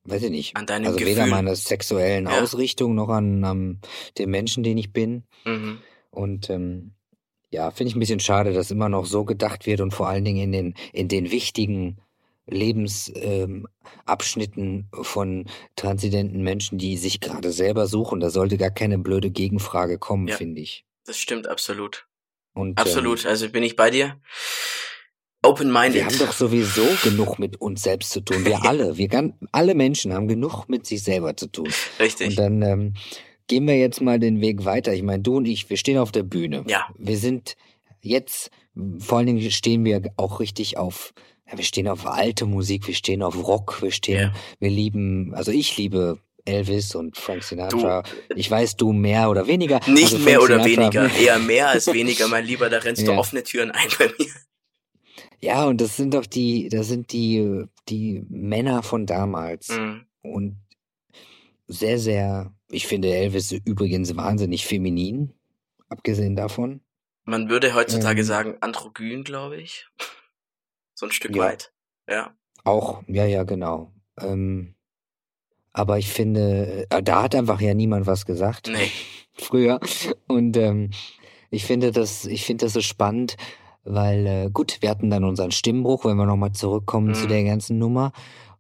[0.03, 1.29] weiß ich nicht, An deinem also weder Gefühl.
[1.29, 2.41] meiner sexuellen Ja.
[2.41, 3.82] Ausrichtung noch an, an
[4.17, 5.23] dem Menschen, den ich bin.
[5.45, 5.82] Mhm.
[6.12, 6.95] Und ähm,
[7.49, 10.23] ja, finde ich ein bisschen schade, dass immer noch so gedacht wird und vor allen
[10.23, 11.97] Dingen in den, in den wichtigen
[12.47, 18.19] Lebensabschnitten ähm, von transzendenten Menschen, die sich gerade selber suchen.
[18.19, 20.85] Da sollte gar keine blöde Gegenfrage kommen, ja, finde ich.
[21.05, 22.05] Das stimmt absolut.
[22.53, 23.23] Und, absolut.
[23.23, 24.19] Ähm, also bin ich bei dir.
[25.41, 25.95] Open-minded.
[25.95, 28.45] Wir haben doch sowieso genug mit uns selbst zu tun.
[28.45, 31.69] Wir alle, wir ganz, alle Menschen haben genug mit sich selber zu tun.
[31.99, 32.29] Richtig.
[32.29, 32.93] Und dann ähm,
[33.49, 34.93] gehen wir jetzt mal den Weg weiter.
[34.93, 36.63] Ich meine, du und ich, wir stehen auf der Bühne.
[36.67, 36.88] Ja.
[36.97, 37.57] Wir sind
[38.01, 38.51] jetzt,
[38.99, 41.13] vor allen Dingen stehen wir auch richtig auf,
[41.49, 44.33] ja, wir stehen auf alte Musik, wir stehen auf Rock, wir stehen, ja.
[44.59, 48.03] wir lieben, also ich liebe Elvis und Frank Sinatra.
[48.03, 48.35] Du.
[48.35, 49.81] Ich weiß, du mehr oder weniger.
[49.88, 53.13] Nicht also mehr oder Sinatra, weniger, eher mehr als weniger, mein Lieber, da rennst ja.
[53.13, 54.31] du offene Türen ein bei mir.
[55.41, 59.69] Ja, und das sind doch die, das sind die, die Männer von damals.
[59.69, 60.05] Mhm.
[60.21, 60.57] Und
[61.67, 65.34] sehr, sehr, ich finde Elvis übrigens wahnsinnig feminin,
[65.89, 66.82] abgesehen davon.
[67.25, 69.88] Man würde heutzutage ähm, sagen androgyn, glaube ich.
[70.95, 71.43] So ein Stück ja.
[71.43, 71.71] weit.
[72.10, 72.36] Ja.
[72.65, 73.93] Auch, ja, ja, genau.
[74.19, 74.75] Ähm,
[75.71, 78.67] aber ich finde, äh, da hat einfach ja niemand was gesagt.
[78.67, 78.91] Nee.
[79.34, 79.79] Früher.
[80.27, 80.89] Und ähm,
[81.51, 83.38] ich finde das, ich finde das so spannend,
[83.84, 87.13] weil äh, gut, wir hatten dann unseren Stimmbruch, wenn wir nochmal zurückkommen mhm.
[87.13, 88.12] zu der ganzen Nummer.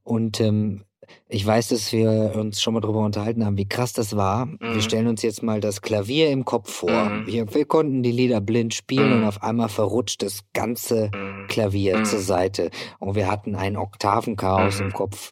[0.03, 0.85] Und ähm,
[1.27, 4.45] ich weiß, dass wir uns schon mal darüber unterhalten haben, wie krass das war.
[4.45, 4.57] Mhm.
[4.61, 6.89] Wir stellen uns jetzt mal das Klavier im Kopf vor.
[7.05, 7.27] Mhm.
[7.27, 9.27] Wir, wir, konnten die Lieder blind spielen und mhm.
[9.27, 11.47] auf einmal verrutscht das ganze mhm.
[11.47, 12.05] Klavier mhm.
[12.05, 12.71] zur Seite.
[12.99, 15.31] Und wir hatten ein Oktavenchaos im Kopf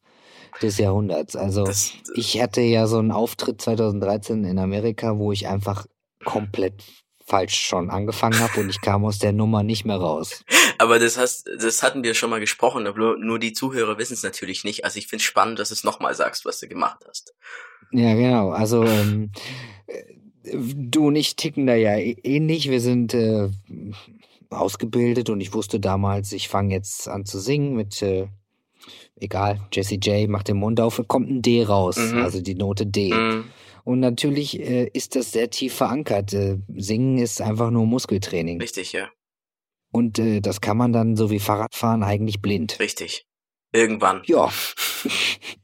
[0.62, 1.36] des Jahrhunderts.
[1.36, 5.86] Also das, ich hatte ja so einen Auftritt 2013 in Amerika, wo ich einfach
[6.26, 6.84] komplett
[7.28, 10.44] falsch schon angefangen habe und ich kam aus der Nummer nicht mehr raus.
[10.78, 14.22] Aber das hast, das hatten wir schon mal gesprochen, aber nur die Zuhörer wissen es
[14.22, 14.86] natürlich nicht.
[14.86, 17.34] Also ich finde es spannend, dass du es nochmal sagst, was du gemacht hast.
[17.92, 18.52] Ja, genau.
[18.52, 19.32] Also ähm,
[20.54, 22.70] du und ich ticken da ja ähnlich.
[22.70, 23.50] Wir sind äh,
[24.52, 28.28] ausgebildet und ich wusste damals, ich fange jetzt an zu singen mit äh,
[29.20, 32.22] egal, Jesse J macht den Mund auf, kommt ein D raus, mhm.
[32.22, 33.13] also die Note D.
[33.13, 33.46] Mhm.
[33.88, 36.34] Und natürlich äh, ist das sehr tief verankert.
[36.34, 38.60] Äh, Singen ist einfach nur Muskeltraining.
[38.60, 39.08] Richtig, ja.
[39.93, 42.82] Und äh, das kann man dann, so wie Fahrradfahren, eigentlich blind.
[42.82, 43.26] Richtig.
[43.71, 44.23] Irgendwann.
[44.26, 44.52] Ja.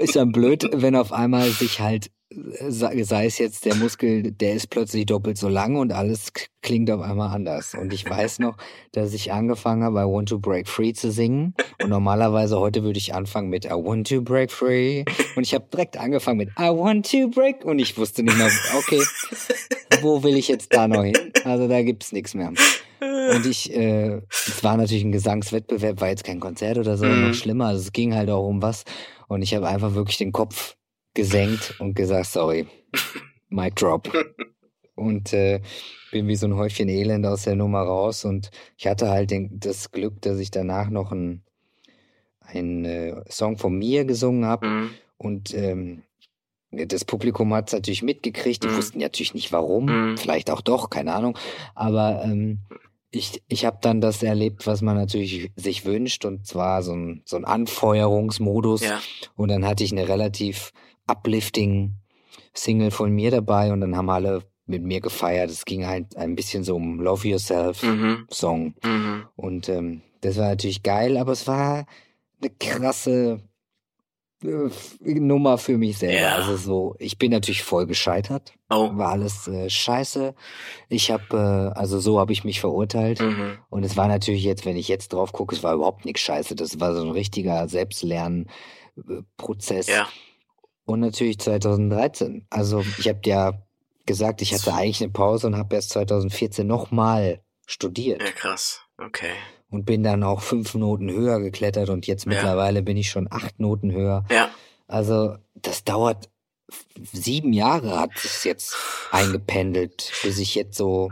[0.00, 2.10] ist dann blöd, wenn auf einmal sich halt
[2.68, 7.00] sei es jetzt der Muskel, der ist plötzlich doppelt so lang und alles klingt auf
[7.00, 7.74] einmal anders.
[7.74, 8.56] Und ich weiß noch,
[8.92, 11.54] dass ich angefangen habe, I Want to Break Free zu singen.
[11.82, 15.04] Und normalerweise heute würde ich anfangen mit I Want to Break Free.
[15.36, 17.64] Und ich habe direkt angefangen mit I Want to Break.
[17.64, 19.02] Und ich wusste nicht mehr, okay,
[20.00, 21.32] wo will ich jetzt da noch hin?
[21.44, 22.52] Also da gibt's nichts mehr.
[23.00, 27.28] Und ich, äh, es war natürlich ein Gesangswettbewerb, war jetzt kein Konzert oder so, mhm.
[27.28, 27.66] noch schlimmer.
[27.66, 28.84] Also es ging halt auch um was.
[29.28, 30.76] Und ich habe einfach wirklich den Kopf
[31.14, 32.66] gesenkt und gesagt, sorry,
[33.48, 34.12] Mic Drop.
[34.96, 35.60] Und äh,
[36.12, 38.24] bin wie so ein Häufchen Elend aus der Nummer raus.
[38.24, 41.42] Und ich hatte halt den, das Glück, dass ich danach noch einen,
[42.84, 44.66] äh, Song von mir gesungen habe.
[44.66, 44.90] Mhm.
[45.16, 46.02] Und ähm,
[46.70, 48.62] das Publikum hat es natürlich mitgekriegt.
[48.62, 48.76] Die mhm.
[48.76, 49.86] wussten natürlich nicht warum.
[49.86, 50.16] Mhm.
[50.16, 51.36] Vielleicht auch doch, keine Ahnung.
[51.74, 52.60] Aber ähm,
[53.10, 56.24] ich, ich habe dann das erlebt, was man natürlich sich wünscht.
[56.24, 58.82] Und zwar so ein, so ein Anfeuerungsmodus.
[58.82, 59.00] Ja.
[59.34, 60.72] Und dann hatte ich eine relativ
[61.06, 61.96] uplifting
[62.54, 65.50] Single von mir dabei und dann haben alle mit mir gefeiert.
[65.50, 68.26] Es ging halt ein bisschen so um Love Yourself mhm.
[68.30, 68.74] Song.
[68.82, 69.26] Mhm.
[69.36, 71.86] Und ähm, das war natürlich geil, aber es war
[72.40, 73.40] eine krasse
[74.42, 76.20] äh, Nummer für mich selber.
[76.20, 76.36] Ja.
[76.36, 78.54] Also so, ich bin natürlich voll gescheitert.
[78.70, 78.90] Oh.
[78.94, 80.34] War alles äh, scheiße.
[80.88, 83.20] Ich habe, äh, also so habe ich mich verurteilt.
[83.20, 83.58] Mhm.
[83.68, 86.54] Und es war natürlich jetzt, wenn ich jetzt drauf gucke, es war überhaupt nichts scheiße.
[86.54, 89.88] Das war so ein richtiger Selbstlernprozess.
[89.88, 90.08] Ja.
[90.86, 92.46] Und natürlich 2013.
[92.50, 93.52] Also ich habe ja
[94.06, 98.22] gesagt, ich hatte eigentlich eine Pause und habe erst 2014 nochmal studiert.
[98.22, 98.82] Ja, krass.
[98.98, 99.32] Okay.
[99.70, 102.30] Und bin dann auch fünf Noten höher geklettert und jetzt ja.
[102.30, 104.24] mittlerweile bin ich schon acht Noten höher.
[104.30, 104.50] Ja.
[104.86, 106.28] Also das dauert
[107.12, 108.76] sieben Jahre hat es jetzt
[109.10, 111.10] eingependelt, bis ich jetzt so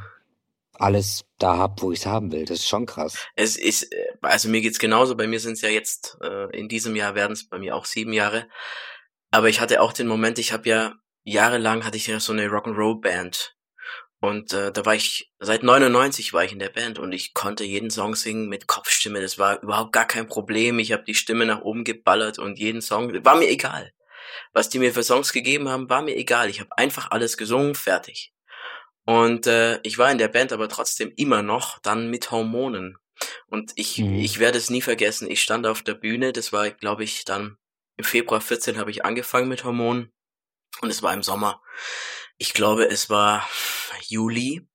[0.75, 2.45] alles da hab, wo ich es haben will.
[2.45, 3.17] Das ist schon krass.
[3.37, 3.89] Es ist,
[4.21, 5.17] also mir geht's genauso.
[5.17, 7.85] Bei mir sind es ja jetzt, äh, in diesem Jahr werden es bei mir auch
[7.85, 8.49] sieben Jahre.
[9.33, 12.47] Aber ich hatte auch den Moment, ich habe ja jahrelang hatte ich ja so eine
[12.47, 13.57] Rock'n'Roll Band
[14.23, 17.65] und äh, da war ich seit 99 war ich in der Band und ich konnte
[17.65, 19.21] jeden Song singen mit Kopfstimme.
[19.21, 20.79] Das war überhaupt gar kein Problem.
[20.79, 23.93] Ich habe die Stimme nach oben geballert und jeden Song war mir egal.
[24.53, 26.49] Was die mir für Songs gegeben haben, war mir egal.
[26.51, 28.33] Ich habe einfach alles gesungen, fertig.
[29.07, 32.99] Und äh, ich war in der Band aber trotzdem immer noch dann mit Hormonen.
[33.49, 34.21] Und ich, mhm.
[34.21, 35.29] ich werde es nie vergessen.
[35.29, 37.57] Ich stand auf der Bühne, das war, glaube ich, dann
[37.97, 40.13] im Februar 14 habe ich angefangen mit Hormonen
[40.81, 41.63] und es war im Sommer.
[42.39, 43.49] Ich glaube, es war
[44.09, 44.67] Juli.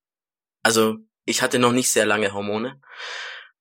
[0.63, 2.81] Also ich hatte noch nicht sehr lange Hormone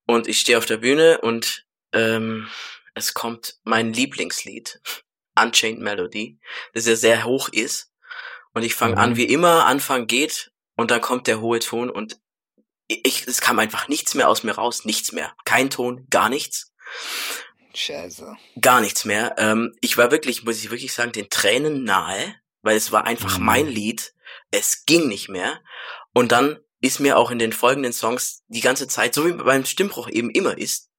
[0.07, 2.49] und ich stehe auf der Bühne und ähm,
[2.95, 4.81] es kommt mein Lieblingslied,
[5.39, 6.39] Unchained Melody,
[6.73, 7.93] das ja sehr hoch ist.
[8.53, 9.01] Und ich fange mhm.
[9.01, 12.19] an, wie immer, Anfang geht und dann kommt der hohe Ton und
[12.89, 15.35] ich, es kam einfach nichts mehr aus mir raus, nichts mehr.
[15.45, 16.73] Kein Ton, gar nichts.
[17.77, 18.35] Scheiße.
[18.61, 19.35] Gar nichts mehr.
[19.39, 23.39] Ähm, ich war wirklich, muss ich wirklich sagen, den Tränen nahe, weil es war einfach
[23.39, 23.45] mhm.
[23.45, 24.15] mein Lied.
[24.51, 25.61] Es ging nicht mehr.
[26.13, 29.65] Und dann ist mir auch in den folgenden Songs die ganze Zeit, so wie beim
[29.65, 30.91] Stimmbruch eben immer ist,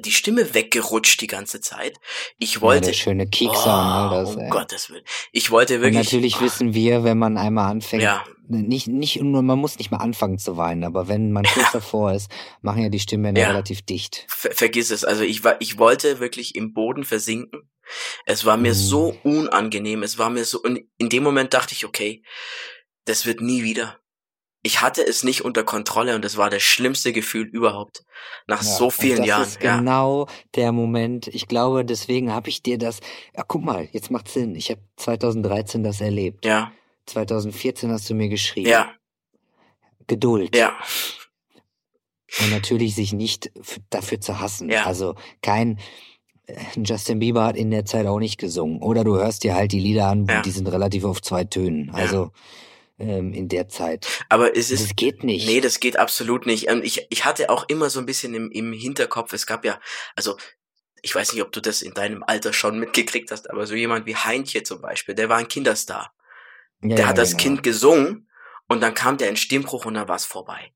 [0.00, 1.98] die Stimme weggerutscht die ganze Zeit.
[2.38, 2.88] Ich wollte.
[2.88, 4.50] Ja, schöne oh, ne, das, um ey.
[4.50, 5.04] Gottes Willen.
[5.32, 5.96] Ich wollte wirklich.
[5.96, 6.40] Und natürlich oh.
[6.40, 8.24] wissen wir, wenn man einmal anfängt, ja.
[8.48, 12.12] Nicht, nicht nur, man muss nicht mal anfangen zu weinen, aber wenn man kurz davor
[12.12, 12.30] ist,
[12.62, 13.48] machen ja die Stimmen ja.
[13.48, 14.24] relativ dicht.
[14.28, 15.04] Ver vergiss es.
[15.04, 17.70] Also ich war, ich wollte wirklich im Boden versinken.
[18.24, 18.74] Es war mir mm.
[18.74, 20.02] so unangenehm.
[20.02, 22.22] Es war mir so, und in dem Moment dachte ich, okay,
[23.04, 24.00] das wird nie wieder
[24.66, 28.04] ich hatte es nicht unter Kontrolle und es war das schlimmste Gefühl überhaupt
[28.48, 29.42] nach ja, so vielen das Jahren.
[29.42, 29.76] Das ist ja.
[29.78, 31.28] genau der Moment.
[31.28, 32.98] Ich glaube, deswegen habe ich dir das.
[33.36, 34.56] Ja, guck mal, jetzt macht Sinn.
[34.56, 36.44] Ich habe 2013 das erlebt.
[36.44, 36.72] Ja.
[37.06, 38.68] 2014 hast du mir geschrieben.
[38.68, 38.92] Ja.
[40.06, 40.54] Geduld.
[40.54, 40.76] Ja.
[42.40, 43.50] Und natürlich sich nicht
[43.90, 44.68] dafür zu hassen.
[44.68, 44.84] Ja.
[44.84, 45.78] Also kein
[46.46, 48.82] äh, Justin Bieber hat in der Zeit auch nicht gesungen.
[48.82, 50.42] Oder du hörst dir halt die Lieder an, ja.
[50.42, 51.90] die sind relativ auf zwei Tönen.
[51.90, 52.30] Also ja
[52.98, 54.06] ähm, in der Zeit.
[54.28, 54.84] Aber es ist.
[54.84, 55.46] Das geht nicht.
[55.46, 56.68] Nee, das geht absolut nicht.
[56.68, 59.80] Ähm, ich, ich hatte auch immer so ein bisschen im, im Hinterkopf, es gab ja,
[60.14, 60.36] also
[61.02, 64.06] ich weiß nicht, ob du das in deinem Alter schon mitgekriegt hast, aber so jemand
[64.06, 66.12] wie Heintje zum Beispiel, der war ein Kinderstar.
[66.82, 67.42] Ja, der ja, hat das genau.
[67.42, 68.28] Kind gesungen
[68.68, 70.72] und dann kam der in Stimmbruch und dann war es vorbei.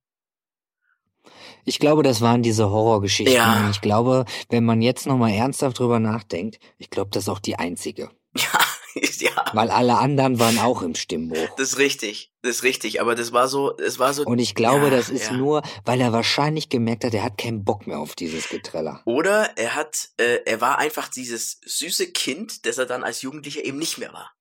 [1.65, 3.35] Ich glaube, das waren diese Horrorgeschichten.
[3.37, 3.65] Ja.
[3.65, 7.41] Und ich glaube, wenn man jetzt nochmal ernsthaft drüber nachdenkt, ich glaube, das ist auch
[7.41, 8.11] die einzige.
[8.95, 9.45] Ja, ja.
[9.53, 11.49] Weil alle anderen waren auch im Stimmbruch.
[11.57, 14.25] Das ist richtig, das ist richtig, aber das war so, es war so.
[14.25, 15.37] Und ich glaube, ja, das ist ja.
[15.37, 19.01] nur, weil er wahrscheinlich gemerkt hat, er hat keinen Bock mehr auf dieses Getreller.
[19.05, 23.65] Oder er hat, äh, er war einfach dieses süße Kind, das er dann als Jugendlicher
[23.65, 24.33] eben nicht mehr war.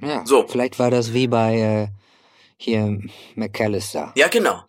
[0.00, 0.24] Ja.
[0.26, 0.46] So.
[0.46, 1.88] Vielleicht war das wie bei äh,
[2.56, 2.98] hier
[3.34, 4.12] McAllister.
[4.16, 4.62] Ja, genau.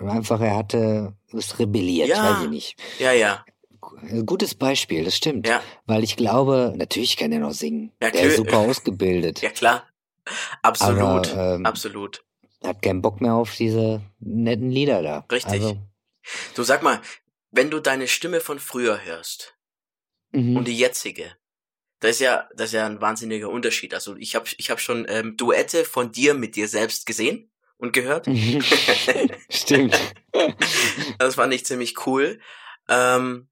[0.00, 2.22] Einfach, er hatte es rebelliert, ja.
[2.22, 2.76] weiß ich nicht.
[2.98, 3.44] Ja, ja.
[4.26, 5.48] Gutes Beispiel, das stimmt.
[5.48, 5.62] Ja.
[5.86, 7.92] Weil ich glaube, natürlich kann er noch singen.
[8.02, 9.40] Ja, der ist super ausgebildet.
[9.40, 9.84] Ja, klar.
[10.62, 11.32] Absolut.
[11.32, 12.24] Aber, ähm, Absolut.
[12.62, 15.24] Hat keinen Bock mehr auf diese netten Lieder da.
[15.30, 15.52] Richtig.
[15.52, 15.78] Also,
[16.54, 17.00] du sag mal,
[17.50, 19.56] wenn du deine Stimme von früher hörst
[20.32, 20.56] mhm.
[20.56, 21.32] und die jetzige,
[22.04, 23.94] das ist ja, das ist ja ein wahnsinniger Unterschied.
[23.94, 27.94] Also ich habe ich hab schon ähm, Duette von dir mit dir selbst gesehen und
[27.94, 28.26] gehört.
[29.48, 29.98] Stimmt.
[31.18, 32.40] das fand ich ziemlich cool.
[32.90, 33.48] Ähm,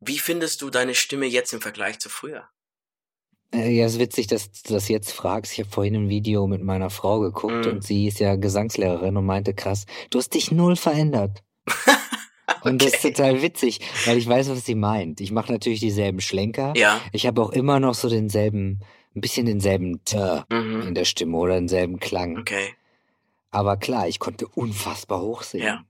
[0.00, 2.48] wie findest du deine Stimme jetzt im Vergleich zu früher?
[3.54, 5.52] Äh, ja, es ist witzig, dass du das jetzt fragst.
[5.52, 7.68] Ich habe vorhin ein Video mit meiner Frau geguckt mm.
[7.70, 11.42] und sie ist ja Gesangslehrerin und meinte, krass, du hast dich null verändert.
[12.62, 12.70] okay.
[12.70, 15.20] Und das ist total witzig, weil ich weiß, was sie meint.
[15.20, 16.72] Ich mache natürlich dieselben Schlenker.
[16.76, 17.00] Ja.
[17.12, 18.80] Ich habe auch immer noch so denselben,
[19.14, 20.82] ein bisschen denselben Tör mhm.
[20.88, 22.38] in der Stimme oder denselben Klang.
[22.38, 22.74] Okay.
[23.50, 25.66] Aber klar, ich konnte unfassbar hoch singen.
[25.66, 25.84] Ja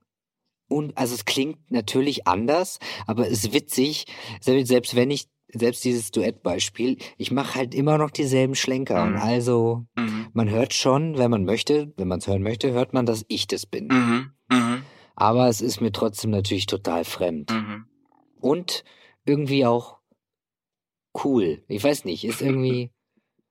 [0.72, 4.06] und also es klingt natürlich anders, aber es ist witzig,
[4.40, 9.14] selbst wenn ich selbst dieses Duettbeispiel, ich mache halt immer noch dieselben Schlenker mhm.
[9.14, 10.28] und also mhm.
[10.32, 13.46] man hört schon, wenn man möchte, wenn man es hören möchte, hört man, dass ich
[13.46, 13.88] das bin.
[13.88, 14.82] Mhm.
[15.14, 17.87] Aber es ist mir trotzdem natürlich total fremd mhm.
[18.40, 18.85] und
[19.25, 19.98] irgendwie auch
[21.25, 21.62] cool.
[21.68, 22.90] Ich weiß nicht, ist irgendwie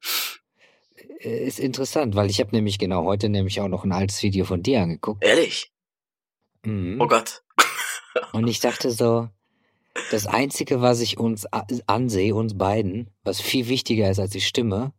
[1.19, 4.45] äh, ist interessant, weil ich habe nämlich genau heute nämlich auch noch ein altes Video
[4.45, 5.23] von dir angeguckt.
[5.23, 5.71] Ehrlich?
[6.63, 6.99] Mhm.
[6.99, 7.43] Oh Gott.
[8.33, 9.29] Und ich dachte so,
[10.09, 11.45] das Einzige, was ich uns
[11.85, 14.93] ansehe, uns beiden, was viel wichtiger ist als die Stimme,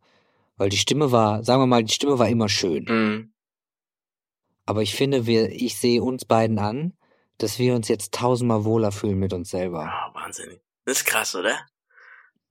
[0.56, 2.84] weil die Stimme war, sagen wir mal, die Stimme war immer schön.
[2.84, 3.31] Mhm.
[4.66, 6.94] Aber ich finde, wir, ich sehe uns beiden an,
[7.38, 9.92] dass wir uns jetzt tausendmal wohler fühlen mit uns selber.
[9.92, 10.60] Oh, Wahnsinn.
[10.84, 11.58] Das ist krass, oder?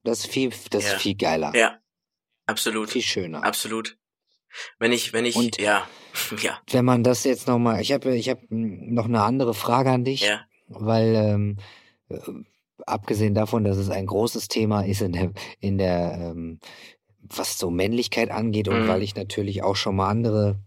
[0.03, 0.93] Das ist viel, das ja.
[0.93, 1.55] ist viel geiler.
[1.55, 1.79] Ja.
[2.47, 2.89] Absolut.
[2.89, 3.43] Viel schöner.
[3.43, 3.97] Absolut.
[4.79, 5.87] Wenn ich, wenn ich, Und ja,
[6.41, 6.59] ja.
[6.69, 10.21] Wenn man das jetzt nochmal, ich habe ich hab noch eine andere Frage an dich,
[10.21, 10.41] ja.
[10.67, 11.57] weil ähm,
[12.09, 12.19] äh,
[12.85, 16.59] abgesehen davon, dass es ein großes Thema ist in der, in der ähm,
[17.19, 18.87] was so Männlichkeit angeht und mhm.
[18.87, 20.59] weil ich natürlich auch schon mal andere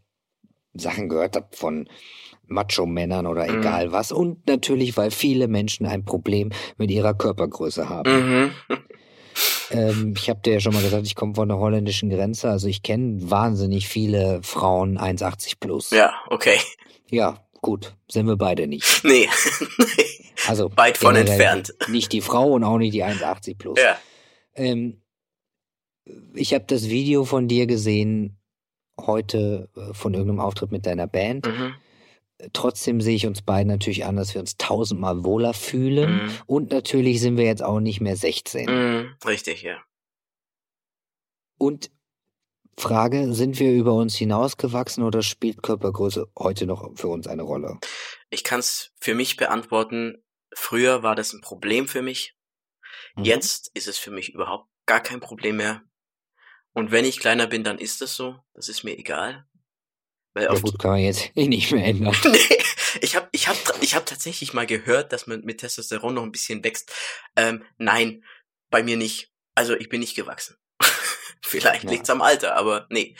[0.74, 1.88] Sachen gehört habe von
[2.46, 3.60] Macho-Männern oder mhm.
[3.60, 8.10] egal was und natürlich, weil viele Menschen ein Problem mit ihrer Körpergröße haben.
[8.10, 8.50] Mhm.
[9.70, 12.50] Ähm, ich habe dir ja schon mal gesagt, ich komme von der holländischen Grenze.
[12.50, 15.90] Also ich kenne wahnsinnig viele Frauen 1,80 plus.
[15.90, 16.58] Ja, okay.
[17.10, 17.96] Ja, gut.
[18.08, 18.84] Sind wir beide nicht.
[19.04, 19.28] Nee.
[20.48, 21.74] also weit von entfernt.
[21.88, 23.78] Nicht die Frau und auch nicht die 1,80 plus.
[23.80, 23.98] Ja.
[24.54, 25.02] Ähm,
[26.34, 28.38] ich habe das Video von dir gesehen
[29.00, 31.46] heute äh, von irgendeinem Auftritt mit deiner Band.
[31.46, 31.74] Mhm.
[32.52, 36.24] trotzdem sehe ich uns beiden natürlich an, dass wir uns tausendmal wohler fühlen.
[36.24, 36.32] Mhm.
[36.46, 38.66] Und natürlich sind wir jetzt auch nicht mehr 16.
[38.66, 39.14] Mhm.
[39.24, 39.82] Richtig, ja.
[41.58, 41.90] Und
[42.76, 47.78] Frage, sind wir über uns hinausgewachsen oder spielt Körpergröße heute noch für uns eine Rolle?
[48.30, 50.24] Ich kann es für mich beantworten.
[50.52, 52.36] Früher war das ein Problem für mich.
[53.16, 53.24] Mhm.
[53.24, 55.82] Jetzt ist es für mich überhaupt gar kein Problem mehr.
[56.74, 58.36] Und wenn ich kleiner bin, dann ist das so.
[58.52, 59.46] Das ist mir egal.
[60.34, 62.14] Weil Ja gut, kann man jetzt eh nicht mehr ändern.
[62.24, 62.58] nee,
[63.00, 66.32] ich habe ich hab, ich hab tatsächlich mal gehört, dass man mit Testosteron noch ein
[66.32, 66.92] bisschen wächst.
[67.36, 68.24] Ähm, nein,
[68.70, 69.30] bei mir nicht.
[69.54, 70.56] Also ich bin nicht gewachsen.
[71.42, 71.90] Vielleicht Ja.
[71.90, 73.14] liegt's am Alter, aber nee.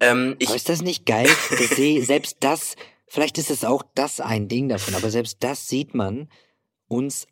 [0.00, 1.28] Ähm, ich, Aber ist das nicht geil?
[1.58, 5.68] Ich sehe selbst das, vielleicht ist es auch das ein Ding davon, aber selbst das
[5.68, 6.30] sieht man
[6.88, 7.26] uns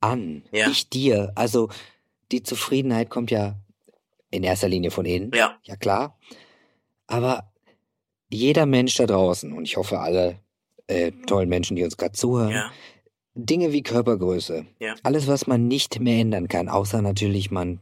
[0.00, 0.48] an.
[0.50, 0.68] Ja.
[0.68, 1.30] Ich dir.
[1.36, 1.68] Also
[2.32, 3.60] die Zufriedenheit kommt ja
[4.30, 5.30] in erster Linie von innen.
[5.34, 6.18] ja, Ja klar.
[7.06, 7.50] Aber
[8.30, 10.38] jeder Mensch da draußen, und ich hoffe alle
[10.86, 12.70] äh, tollen Menschen, die uns gerade zuhören, ja,
[13.34, 14.94] Dinge wie Körpergröße, Ja.
[15.02, 17.80] alles, was man nicht mehr ändern kann, außer natürlich man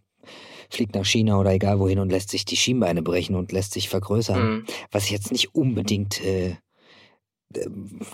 [0.70, 3.88] fliegt nach China oder egal wohin und lässt sich die Schienbeine brechen und lässt sich
[3.88, 4.66] vergrößern, mhm.
[4.90, 6.56] was jetzt nicht unbedingt äh,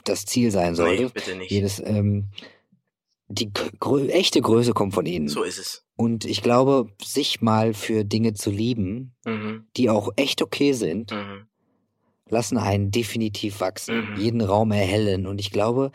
[0.04, 1.04] das Ziel sein sollte.
[1.04, 1.50] nee, bitte nicht.
[1.50, 2.28] Jedes, ähm,
[3.26, 5.28] die grö echte Größe kommt von innen.
[5.28, 5.83] So ist es.
[5.96, 9.66] Und ich glaube, sich mal für Dinge zu lieben, Mhm.
[9.76, 11.46] die auch echt okay sind, Mhm.
[12.28, 14.16] lassen einen definitiv wachsen, Mhm.
[14.16, 15.26] jeden Raum erhellen.
[15.26, 15.92] Und ich glaube,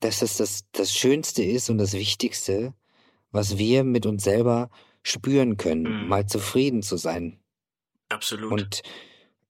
[0.00, 2.72] dass das, das das Schönste ist und das Wichtigste,
[3.30, 4.70] was wir mit uns selber
[5.02, 6.08] spüren können, Mhm.
[6.08, 7.38] mal zufrieden zu sein.
[8.08, 8.52] Absolut.
[8.52, 8.82] Und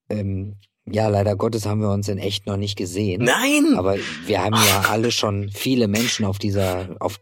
[0.08, 0.56] ähm,
[0.88, 3.24] ja, leider Gottes haben wir uns in echt noch nicht gesehen.
[3.24, 3.74] Nein!
[3.76, 7.18] Aber wir haben ja alle schon viele Menschen auf dieser, auf,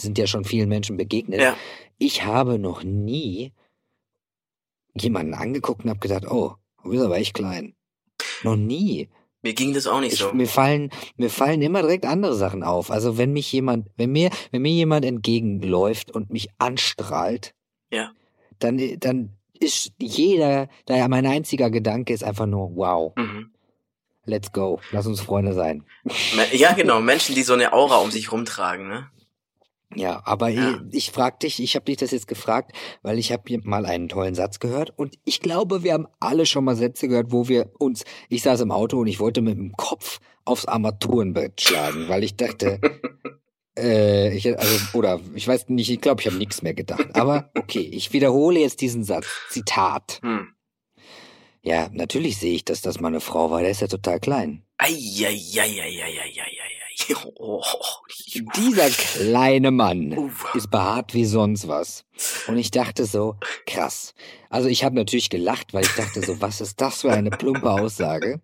[0.00, 1.40] sind ja schon vielen Menschen begegnet.
[1.40, 1.56] ja,
[1.98, 3.52] Ich habe noch nie
[4.94, 7.74] jemanden angeguckt und habe gedacht, oh, du bist aber echt klein.
[8.42, 9.08] Noch nie.
[9.42, 10.32] mir ging das auch nicht Ich, so.
[10.32, 12.90] mir fallen, mir fallen immer direkt andere Sachen auf.
[12.90, 17.54] Also wenn mich jemand, wenn mir, wenn mir jemand entgegenläuft und mich anstrahlt,
[17.92, 18.10] Ja.
[18.58, 23.52] dann, dann ist jeder, daher mein einziger Gedanke ist einfach nur, wow, Mhm.
[24.24, 25.84] let's go, lass uns Freunde sein.
[26.52, 27.00] Ja, genau.
[27.00, 29.10] Menschen, die so eine Aura um sich rumtragen, ne?
[29.96, 30.80] Ja, aber Ja.
[30.90, 32.72] ich, ich frag dich, ich habe dich das jetzt gefragt,
[33.02, 36.64] weil ich habe mal einen tollen Satz gehört und ich glaube, wir haben alle schon
[36.64, 39.72] mal Sätze gehört, wo wir uns, ich saß im Auto und ich wollte mit dem
[39.72, 42.78] Kopf aufs Armaturenbrett schlagen, weil ich dachte,
[43.78, 47.08] äh, ich, also, oder ich weiß nicht, ich glaube, ich habe nichts mehr gedacht.
[47.14, 49.26] Aber okay, ich wiederhole jetzt diesen Satz.
[49.50, 50.20] Zitat.
[50.22, 50.48] Hm.
[51.62, 54.62] Ja, natürlich sehe ich, dass das mal eine Frau war, der ist ja total klein.
[54.78, 55.66] Eieieiei.
[57.36, 57.62] Oh,
[58.56, 60.54] Dieser kleine Mann Uff.
[60.54, 62.04] ist behaart wie sonst was.
[62.46, 63.36] Und ich dachte so,
[63.66, 64.14] krass.
[64.50, 67.70] Also ich habe natürlich gelacht, weil ich dachte so, was ist das für eine plumpe
[67.70, 68.40] Aussage?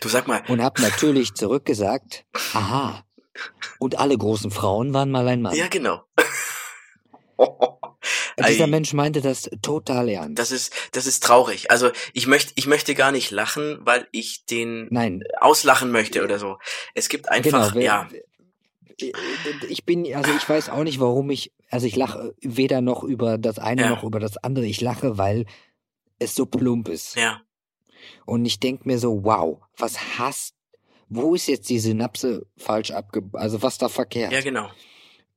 [0.00, 2.24] Du sag mal, Und habe natürlich zurückgesagt,
[2.54, 3.04] aha.
[3.78, 5.54] Und alle großen Frauen waren mal ein Mann.
[5.54, 6.02] ja genau.
[8.46, 8.68] Dieser Ei.
[8.68, 10.38] Mensch meinte das total ernst.
[10.38, 11.70] Das ist, das ist traurig.
[11.70, 16.38] Also ich möchte, ich möchte gar nicht lachen, weil ich den Nein, auslachen möchte oder
[16.38, 16.58] so.
[16.94, 17.84] Es gibt einfach, genau.
[17.84, 18.08] ja,
[19.68, 23.38] Ich bin, also ich weiß auch nicht, warum ich, also ich lache weder noch über
[23.38, 23.88] das eine Ja.
[23.90, 24.66] noch über das andere.
[24.66, 25.46] Ich lache, weil
[26.18, 27.16] es so plump ist.
[27.16, 27.40] ja,
[28.26, 30.54] Und ich denk mir so, wow, was hast,
[31.08, 34.32] wo ist jetzt die Synapse falsch abge, also was da verkehrt?
[34.32, 34.68] ja genau.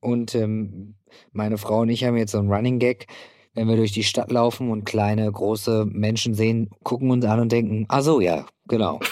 [0.00, 0.94] Und ähm,
[1.32, 3.06] meine Frau und ich haben jetzt so einen Running Gag,
[3.54, 7.52] wenn wir durch die Stadt laufen und kleine, große Menschen sehen, gucken uns an und
[7.52, 9.00] denken, ah so, ja, genau.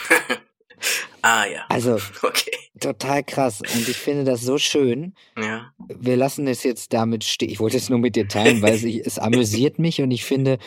[1.23, 1.93] Ah ja, Also
[2.23, 2.51] okay.
[2.81, 3.61] total krass.
[3.61, 5.15] Und ich finde das so schön.
[5.41, 7.49] Ja, Wir lassen es jetzt damit stehen.
[7.51, 10.59] Ich wollte es nur mit dir teilen, weil es, es amüsiert mich und ich finde,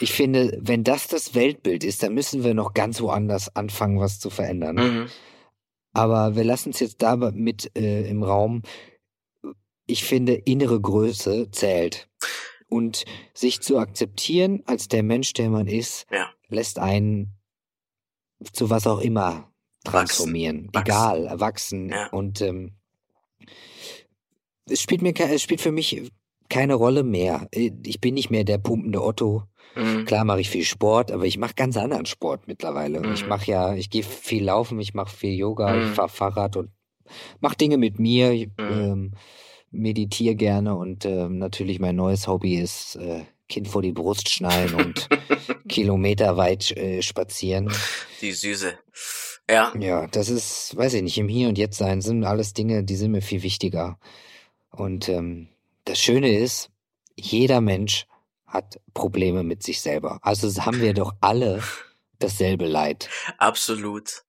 [0.00, 4.18] ich finde, wenn das das Weltbild ist, dann müssen wir noch ganz woanders anfangen, was
[4.18, 4.76] zu verändern.
[4.76, 5.06] mhm.
[5.92, 8.62] Aber wir lassen es jetzt da mit äh, im Raum.
[9.86, 12.08] Ich finde, innere Größe zählt.
[12.68, 13.04] Und
[13.34, 16.30] sich zu akzeptieren als der Mensch, der man ist, Ja.
[16.48, 17.36] lässt einen
[18.52, 19.52] zu was auch immer
[19.84, 20.68] transformieren.
[20.72, 20.82] Wachsen.
[20.86, 21.88] Egal, wachsen.
[21.90, 22.08] Ja.
[22.08, 22.72] Und ähm,
[24.68, 26.10] es spielt mir es spielt für mich
[26.48, 27.48] keine Rolle mehr.
[27.52, 29.44] Ich bin nicht mehr der pumpende Otto.
[29.76, 30.04] Mhm.
[30.04, 33.00] Klar mache ich viel Sport, aber ich mache ganz anderen Sport mittlerweile.
[33.00, 33.12] Mhm.
[33.14, 35.82] Ich mache ja, ich gehe viel laufen, ich mache viel Yoga, Mhm.
[35.82, 36.70] ich fahre Fahrrad und
[37.40, 38.70] mache Dinge mit mir, ich, Mhm.
[38.70, 39.12] ähm,
[39.74, 44.74] meditiere gerne und ähm, natürlich mein neues Hobby ist äh, Kind vor die Brust schnallen
[44.74, 45.08] und
[45.68, 47.70] kilometerweit äh, spazieren.
[48.20, 48.78] Die Süße.
[49.48, 52.82] Ja, Ja, das ist, weiß ich nicht, im Hier und Jetzt sein sind alles Dinge,
[52.82, 53.98] die sind mir viel wichtiger.
[54.70, 55.48] Und ähm,
[55.84, 56.70] das Schöne ist,
[57.16, 58.06] jeder Mensch
[58.46, 60.18] hat Probleme mit sich selber.
[60.22, 61.62] Also haben wir doch alle
[62.18, 63.08] dasselbe Leid.
[63.38, 64.23] absolut.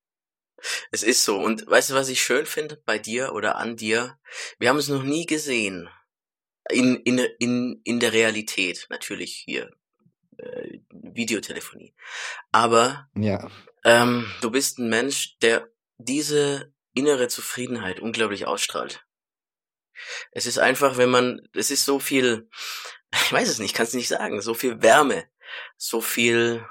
[0.90, 1.38] Es ist so.
[1.38, 4.18] Und weißt du, was ich schön finde bei dir oder an dir?
[4.58, 5.88] Wir haben es noch nie gesehen.
[6.70, 8.86] In, in, in, in der Realität.
[8.90, 9.70] Natürlich hier.
[10.38, 11.94] Äh, Videotelefonie.
[12.52, 13.50] Aber Ja.
[13.84, 19.06] ähm, du bist ein Mensch, der diese innere Zufriedenheit unglaublich ausstrahlt.
[20.32, 22.50] Es ist einfach, wenn man, es ist so viel,
[23.14, 25.24] ich weiß es nicht, kann es nicht sagen, so viel Wärme,
[25.78, 26.66] so viel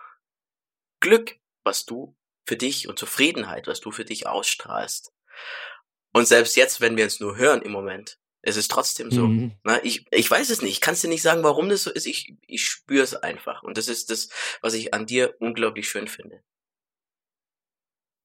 [1.00, 2.16] Glück, was du
[2.46, 5.12] für dich und Zufriedenheit, was du für dich ausstrahlst.
[6.14, 9.28] Und selbst jetzt, wenn wir uns nur hören im Moment, es ist trotzdem so.
[9.28, 9.54] Mhm.
[9.64, 11.92] Na, ich, ich weiß es nicht, ich kann es dir nicht sagen, warum das so
[11.92, 13.64] ist, ich, ich spüre es einfach.
[13.64, 14.30] Und das ist das,
[14.62, 16.42] was ich an dir unglaublich schön finde.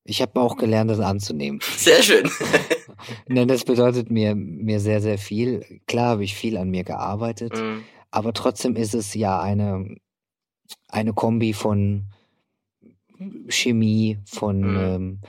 [0.05, 1.61] Ich habe auch gelernt, das anzunehmen.
[1.77, 2.31] Sehr schön.
[3.27, 5.81] Nein, das bedeutet mir, mir sehr, sehr viel.
[5.87, 9.97] Klar habe ich viel an mir gearbeitet, Mm, aber trotzdem ist es ja eine,
[10.89, 12.13] eine Kombi von
[13.49, 14.77] Chemie, von Mhm.
[14.79, 15.21] ähm,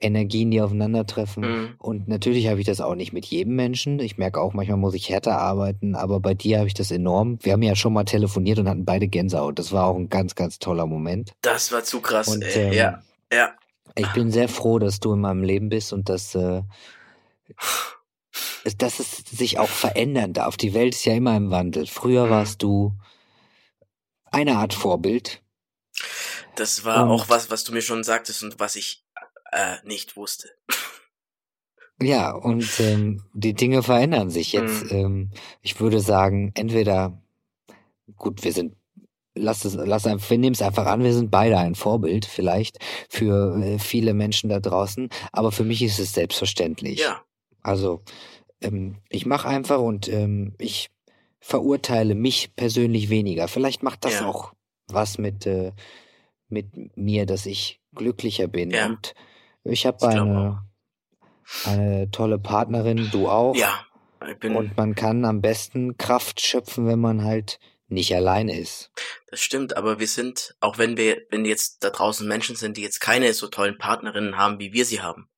[0.00, 1.42] Energien, die aufeinandertreffen.
[1.44, 1.74] mm.
[1.78, 4.00] Und natürlich habe ich das auch nicht mit jedem Menschen.
[4.00, 7.38] Ich merke auch, manchmal muss ich härter arbeiten, aber bei dir habe ich das enorm.
[7.42, 9.58] Wir haben ja schon mal telefoniert und hatten beide Gänsehaut.
[9.58, 11.32] Das war auch ein ganz, ganz toller Moment.
[11.42, 12.66] Das war zu krass, Und ey.
[12.68, 13.50] ähm, Ja, ja.
[13.96, 16.62] ich bin sehr froh, dass du in meinem Leben bist und dass, äh,
[18.78, 20.56] dass es sich auch verändern darf.
[20.56, 21.86] Die Welt ist ja immer im Wandel.
[21.86, 22.30] Früher Mhm.
[22.30, 22.94] warst du
[24.30, 25.42] eine Art Vorbild.
[26.56, 29.04] Das war Und- auch was, was du mir schon sagtest und was ich
[29.52, 30.48] äh, nicht wusste.
[31.98, 34.84] Ja, und ähm, die Dinge verändern sich jetzt.
[34.84, 34.90] Mhm.
[34.98, 35.30] Ähm,
[35.62, 37.22] ich würde sagen, entweder,
[38.16, 38.76] gut, wir sind,
[39.34, 42.78] lass es, lass einfach, wir nehmen es einfach an, wir sind beide ein Vorbild vielleicht
[43.08, 46.98] für äh, viele Menschen da draußen, aber für mich ist es selbstverständlich.
[47.00, 47.22] Ja,
[47.62, 48.02] Also
[48.60, 50.90] ähm, ich mache einfach und ähm, ich
[51.40, 53.48] verurteile mich persönlich weniger.
[53.48, 54.26] Vielleicht macht das Ja.
[54.26, 54.52] auch
[54.88, 55.72] was mit äh,
[56.48, 58.70] mit mir, dass ich glücklicher bin.
[58.70, 58.86] Ja.
[58.86, 59.14] Und
[59.64, 60.62] ich habe eine
[61.64, 63.54] eine tolle Partnerin, du auch.
[63.56, 63.84] ja.
[64.28, 68.90] Ich bin, Und man kann am besten Kraft schöpfen, wenn man halt nicht allein ist.
[69.30, 72.82] das stimmt, aber wir sind, auch wenn wir, wenn jetzt da draußen Menschen sind, die
[72.82, 75.28] jetzt keine so tollen Partnerinnen haben, wie wir sie haben,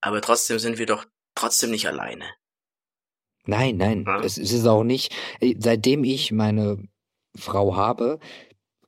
[0.00, 2.26] aber trotzdem sind wir doch trotzdem nicht alleine.
[3.46, 4.20] Nein, nein, Ja.
[4.20, 5.12] es, es ist auch nicht.
[5.40, 6.86] äh, Seitdem ich meine
[7.34, 8.20] Frau habe,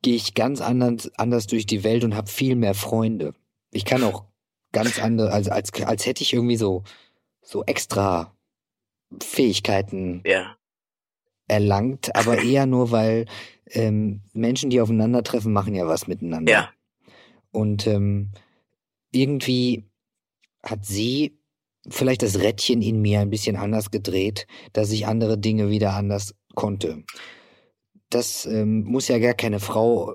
[0.05, 3.33] gehe ich ganz anders, anders durch die Welt und habe viel mehr Freunde.
[3.73, 4.25] Ich kann auch
[4.71, 6.85] ganz andere, also als, als hätte ich irgendwie so,
[7.41, 8.37] so extra
[9.23, 10.57] Fähigkeiten Ja,
[11.49, 13.25] erlangt, aber eher nur, weil
[13.71, 16.53] ähm, Menschen, die aufeinandertreffen, machen ja was miteinander.
[16.53, 16.71] ja,
[17.51, 18.33] Und ähm,
[19.11, 19.85] irgendwie
[20.63, 21.39] hat sie
[21.89, 26.35] vielleicht das Rädchen in mir ein bisschen anders gedreht, dass ich andere Dinge wieder anders
[26.55, 27.05] konnte.
[28.11, 30.15] Das ähm, muss ja gar keine Frau,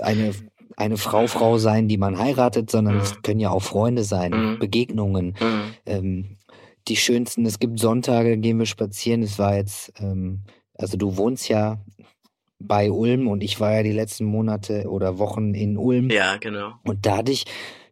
[0.00, 0.32] eine,
[0.76, 3.00] eine Frau, Frau sein, die man heiratet, sondern Mhm.
[3.00, 4.58] es können ja auch Freunde sein, Mhm.
[4.58, 5.62] Begegnungen, mhm.
[5.86, 6.36] ähm,
[6.88, 9.22] die schönsten, es gibt Sonntage, gehen wir spazieren.
[9.22, 10.42] Es war jetzt, ähm,
[10.76, 11.78] also du wohnst ja
[12.58, 16.10] bei Ulm und ich war ja die letzten Monate oder Wochen in Ulm.
[16.10, 16.74] ja, genau.
[16.84, 17.44] Und da hatte ich,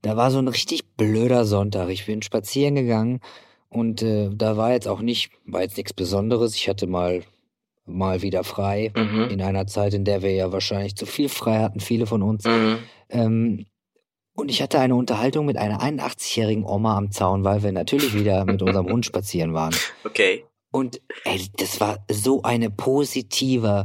[0.02, 1.88] da war so ein richtig blöder Sonntag.
[1.88, 3.20] Ich bin spazieren gegangen
[3.68, 6.54] und äh, da war jetzt auch nicht, war jetzt nichts Besonderes.
[6.54, 7.22] Ich hatte mal,
[7.92, 8.92] mal wieder frei.
[8.96, 9.28] Mhm.
[9.30, 12.44] In einer Zeit, in der wir ja wahrscheinlich zu viel frei hatten, viele von uns.
[12.44, 12.78] Mhm.
[13.10, 13.66] Ähm,
[14.34, 18.44] und ich hatte eine Unterhaltung mit einer 81-jährigen Oma am Zaun, weil wir natürlich wieder
[18.44, 19.74] mit unserem Hund spazieren waren.
[20.04, 20.44] Okay.
[20.70, 23.84] Und ey, das war so eine positive,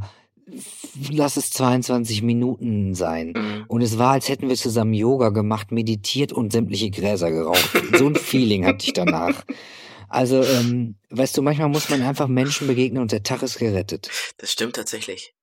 [1.12, 3.34] lass es 22 Minuten sein.
[3.36, 3.66] Mhm.
[3.68, 7.72] Und es war, als hätten wir zusammen Yoga gemacht, meditiert und sämtliche Gräser geraucht.
[7.94, 9.44] So ein Feeling hatte ich danach.
[10.08, 14.10] Also, ähm, weißt du, manchmal muss man einfach Menschen begegnen und der Tag ist gerettet.
[14.38, 15.34] Das stimmt tatsächlich.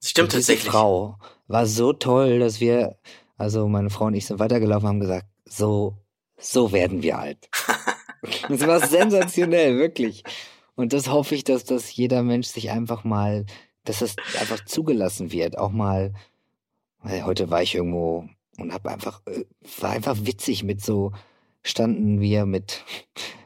[0.00, 0.70] Das stimmt und diese tatsächlich.
[0.70, 2.98] Frau war so toll, dass wir,
[3.36, 5.96] also meine Frau und ich sind weitergelaufen, haben gesagt, so,
[6.38, 7.48] so werden wir alt.
[8.48, 10.22] Das war sensationell, wirklich.
[10.76, 13.46] Und das hoffe ich, dass das jeder Mensch sich einfach mal,
[13.84, 16.12] dass das einfach zugelassen wird, auch mal,
[17.00, 19.44] weil heute war ich irgendwo und hab einfach, äh,
[19.80, 21.12] war einfach witzig mit so,
[21.64, 22.84] standen wir mit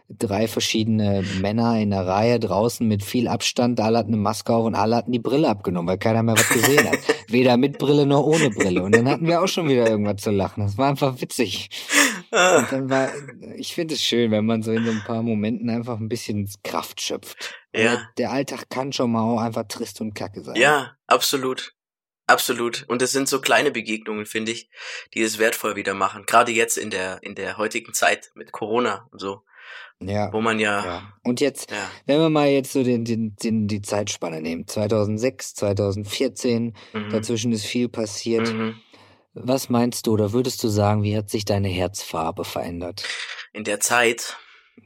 [0.08, 4.64] drei verschiedene Männer in der Reihe draußen mit viel Abstand, alle hatten eine Maske auf
[4.64, 6.98] und alle hatten die Brille abgenommen, weil keiner mehr was gesehen hat.
[7.28, 8.82] Weder mit Brille noch ohne Brille.
[8.82, 10.62] Und dann hatten wir auch schon wieder irgendwas zu lachen.
[10.62, 11.70] Das war einfach witzig.
[12.30, 13.10] Ah, Und dann war,
[13.56, 16.48] ich finde es schön, wenn man so in so ein paar Momenten einfach ein bisschen
[16.62, 17.54] Kraft schöpft.
[17.74, 18.08] Ja.
[18.18, 20.56] Der Alltag kann schon mal auch einfach trist und kacke sein.
[20.56, 21.72] Ja, absolut.
[22.28, 22.84] Absolut.
[22.88, 24.68] Und es sind so kleine Begegnungen, finde ich,
[25.14, 26.24] die es wertvoll wieder machen.
[26.26, 29.42] Gerade jetzt in der, in der heutigen Zeit mit Corona und so,
[30.02, 30.30] Ja.
[30.32, 31.12] wo man ja, ja.
[31.24, 35.54] Und jetzt, ja, wenn wir mal jetzt so den, den, den, die Zeitspanne nehmen, 2006,
[35.54, 38.52] 2014, mhm, dazwischen ist viel passiert.
[38.52, 38.76] mhm,
[39.32, 43.04] Was meinst du oder würdest du sagen, wie hat sich deine Herzfarbe verändert?
[43.54, 44.36] In der Zeit?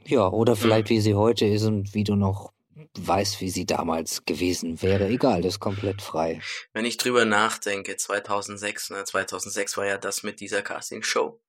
[0.05, 0.93] Ja, oder vielleicht mhm.
[0.95, 2.53] wie sie heute ist und wie du noch
[2.97, 5.07] weißt, wie sie damals gewesen wäre.
[5.07, 6.41] Egal, das ist komplett frei.
[6.73, 11.39] Wenn ich drüber nachdenke, 2006, ne, 2006 war ja das mit dieser Casting-Show.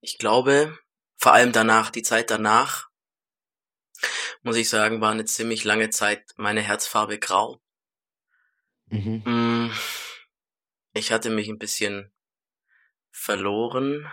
[0.00, 0.76] Ich glaube,
[1.22, 2.90] vor allem danach, die Zeit danach,
[4.42, 7.62] muss ich sagen, war eine ziemlich lange Zeit meine Herzfarbe grau.
[8.86, 9.22] Mhm.
[9.24, 9.72] Mm,
[10.94, 12.12] ich hatte mich ein bisschen
[13.12, 14.12] verloren,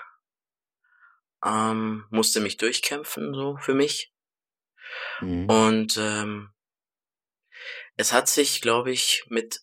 [1.44, 4.14] ähm, musste mich durchkämpfen, so für mich.
[5.22, 5.50] Mhm.
[5.50, 6.54] Und ähm,
[7.96, 9.62] es hat sich, glaube ich, mit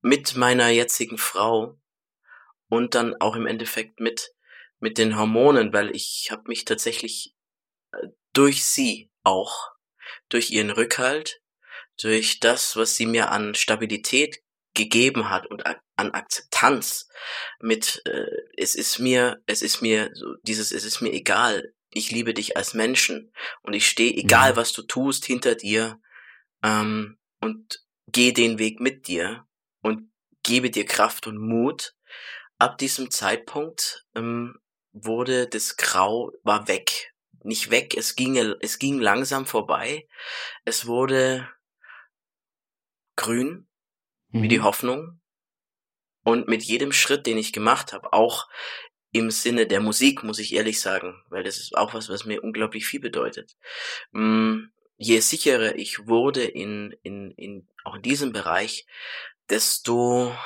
[0.00, 1.76] mit meiner jetzigen Frau
[2.68, 4.32] und dann auch im Endeffekt mit
[4.80, 7.34] mit den Hormonen, weil ich habe mich tatsächlich
[7.92, 9.70] äh, durch sie auch,
[10.28, 11.40] durch ihren Rückhalt,
[12.00, 14.42] durch das, was sie mir an Stabilität
[14.74, 17.08] gegeben hat und an Akzeptanz
[17.60, 18.26] mit äh,
[18.56, 21.74] es ist mir es ist mir so dieses es ist mir egal.
[21.90, 26.00] Ich liebe dich als Menschen und ich stehe egal was du tust hinter dir
[26.62, 29.46] ähm, und gehe den Weg mit dir
[29.82, 30.12] und
[30.42, 31.94] gebe dir Kraft und Mut.
[32.58, 34.58] Ab diesem Zeitpunkt ähm,
[35.04, 40.06] wurde das Grau war weg nicht weg es ging es ging langsam vorbei
[40.64, 41.48] es wurde
[43.16, 43.68] grün
[44.30, 44.42] mhm.
[44.42, 44.64] wie die mhm.
[44.64, 45.20] Hoffnung.
[46.24, 48.48] Und mit jedem Schritt, den ich gemacht habe, auch
[49.12, 52.42] im Sinne der Musik, muss ich ehrlich sagen, weil das ist auch was, was mir
[52.42, 53.56] unglaublich viel bedeutet.
[54.10, 54.64] Mm,
[54.98, 58.86] je sicherer ich wurde in, in, in, auch in diesem Bereich,
[59.48, 60.36] desto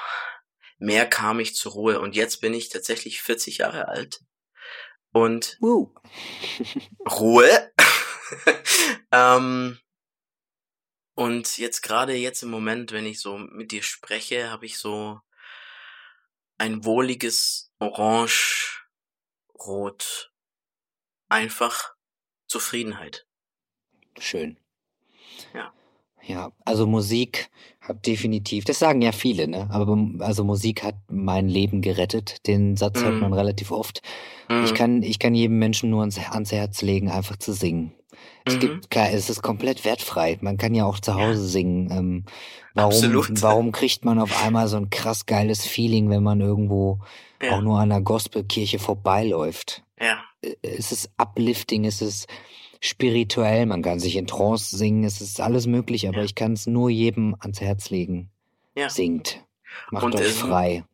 [0.79, 2.01] mehr kam ich zur Ruhe.
[2.01, 4.21] Und jetzt bin ich tatsächlich 40 Jahre alt.
[5.13, 5.93] Und uh.
[7.11, 7.73] Ruhe.
[9.13, 9.79] ähm,
[11.15, 15.21] und jetzt gerade jetzt im Moment, wenn ich so mit dir spreche, habe ich so
[16.59, 18.87] ein wohliges Orange,
[19.55, 20.33] Rot,
[21.29, 21.95] einfach
[22.47, 23.27] Zufriedenheit.
[24.19, 24.59] Schön.
[25.55, 25.75] Ja.
[26.25, 27.51] Ja, also Musik
[27.81, 29.69] hat definitiv, das sagen ja viele, ne?
[29.71, 32.47] Aber also Musik hat mein Leben gerettet.
[32.47, 33.05] Den Satz mm.
[33.05, 34.03] hört man relativ oft.
[34.49, 34.65] Mm.
[34.65, 34.77] Ich mhm.
[34.77, 37.93] kann, ich kann jedem Menschen nur ans, ans Herz legen, einfach zu singen.
[38.45, 38.61] Es mhm.
[38.61, 40.39] gibt klar, es ist komplett wertfrei.
[40.41, 41.49] Man kann ja auch zu Hause ja.
[41.49, 41.91] singen.
[41.91, 42.25] Ähm,
[42.75, 43.31] warum, Absolut.
[43.43, 47.01] warum kriegt man auf einmal so ein krass geiles Feeling, wenn man irgendwo
[47.43, 47.53] ja.
[47.53, 49.83] auch nur an einer Gospelkirche vorbeiläuft?
[50.01, 50.23] Ja.
[50.43, 52.29] Äh, es ist uplifting, es ist
[52.83, 56.25] spirituell, man kann sich in Trance singen, es ist alles möglich, aber ja.
[56.25, 58.31] ich kann es nur jedem ans Herz legen.
[58.75, 58.91] Ja.
[58.91, 59.45] Singt.
[59.91, 60.85] Macht und euch es, frei.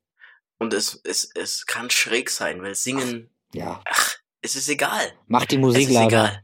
[0.58, 3.30] Und es, es, es kann schräg sein, weil Singen.
[3.54, 3.80] Ja.
[3.86, 5.12] Ach, es ist egal.
[5.26, 6.42] Mach die Musik lauter.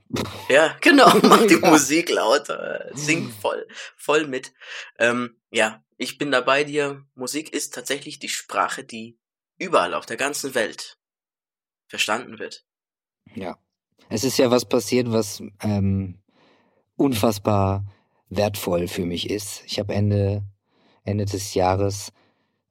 [0.49, 2.91] Ja, genau, mach die Musik lauter.
[2.95, 4.55] Sing voll, voll mit.
[4.99, 7.05] Ähm, ja, ich bin da bei dir.
[7.15, 9.19] Musik ist tatsächlich die Sprache, die
[9.59, 10.99] überall auf der ganzen Welt
[11.87, 12.65] verstanden wird.
[13.35, 13.59] Ja.
[14.09, 16.19] Es ist ja was passiert, was ähm,
[16.97, 17.85] unfassbar
[18.29, 19.63] wertvoll für mich ist.
[19.67, 20.43] Ich habe Ende,
[21.05, 22.13] Ende des Jahres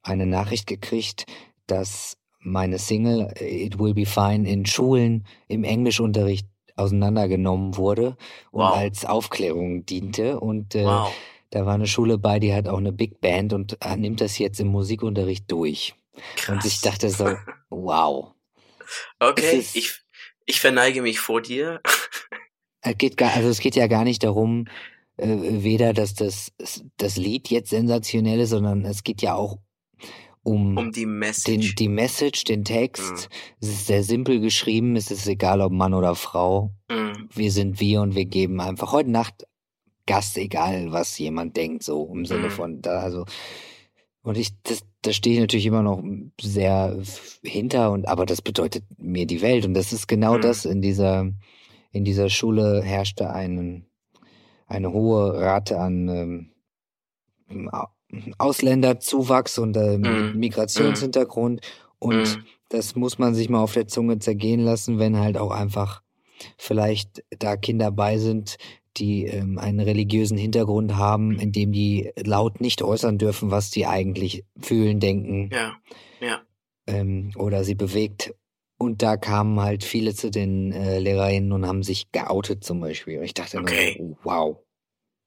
[0.02, 1.26] eine Nachricht gekriegt,
[1.68, 8.18] dass meine Single It Will Be Fine in Schulen im Englischunterricht auseinandergenommen wurde
[8.52, 8.76] und wow.
[8.76, 10.40] als Aufklärung diente.
[10.40, 11.14] Und äh, wow.
[11.52, 14.38] da war eine Schule bei, die hat auch eine Big Band und äh, nimmt das
[14.38, 15.96] jetzt im Musikunterricht durch.
[16.36, 16.56] Krass.
[16.56, 17.36] Und ich dachte so,
[17.70, 18.34] wow.
[19.20, 20.03] Okay, ist, ich,
[20.46, 21.82] ich verneige mich vor dir.
[22.82, 24.66] Es geht gar, also es geht ja gar nicht darum,
[25.18, 26.52] äh, weder dass das,
[26.98, 29.58] das Lied jetzt sensationell ist, sondern es geht ja auch
[30.44, 31.46] um, um die Message.
[31.46, 33.30] Den, die Message, den Text.
[33.30, 33.36] Mhm.
[33.62, 36.74] Es ist sehr simpel geschrieben, es ist egal ob Mann oder Frau.
[36.90, 37.30] Mhm.
[37.34, 39.48] Wir sind wir und wir geben einfach heute Nacht
[40.06, 42.52] Gast, egal was jemand denkt, so im Sinne mhm.
[42.52, 43.26] von da, also
[44.24, 46.04] und ich, das, da stehe ich natürlich immer noch
[46.42, 46.98] sehr
[47.44, 50.42] hinter und aber das bedeutet mir die Welt und das ist genau mhm.
[50.42, 51.30] das in dieser
[51.94, 53.86] in dieser Schule herrschte einen,
[54.68, 56.50] eine hohe Rate an
[57.50, 57.70] ähm,
[58.40, 60.38] Ausländerzuwachs und äh, mm.
[60.38, 61.62] Migrationshintergrund.
[62.00, 62.46] Und mm.
[62.70, 66.02] das muss man sich mal auf der Zunge zergehen lassen, wenn halt auch einfach
[66.58, 68.58] vielleicht da Kinder bei sind,
[68.98, 73.86] die ähm, einen religiösen Hintergrund haben, in dem die laut nicht äußern dürfen, was sie
[73.86, 75.50] eigentlich fühlen, denken.
[75.52, 75.76] Ja,
[76.20, 76.42] ja.
[76.88, 78.34] Ähm, oder sie bewegt.
[78.78, 83.20] Und da kamen halt viele zu den äh, Lehrerinnen und haben sich geoutet zum Beispiel.
[83.20, 83.98] Und ich dachte okay.
[84.00, 84.58] nur, wow.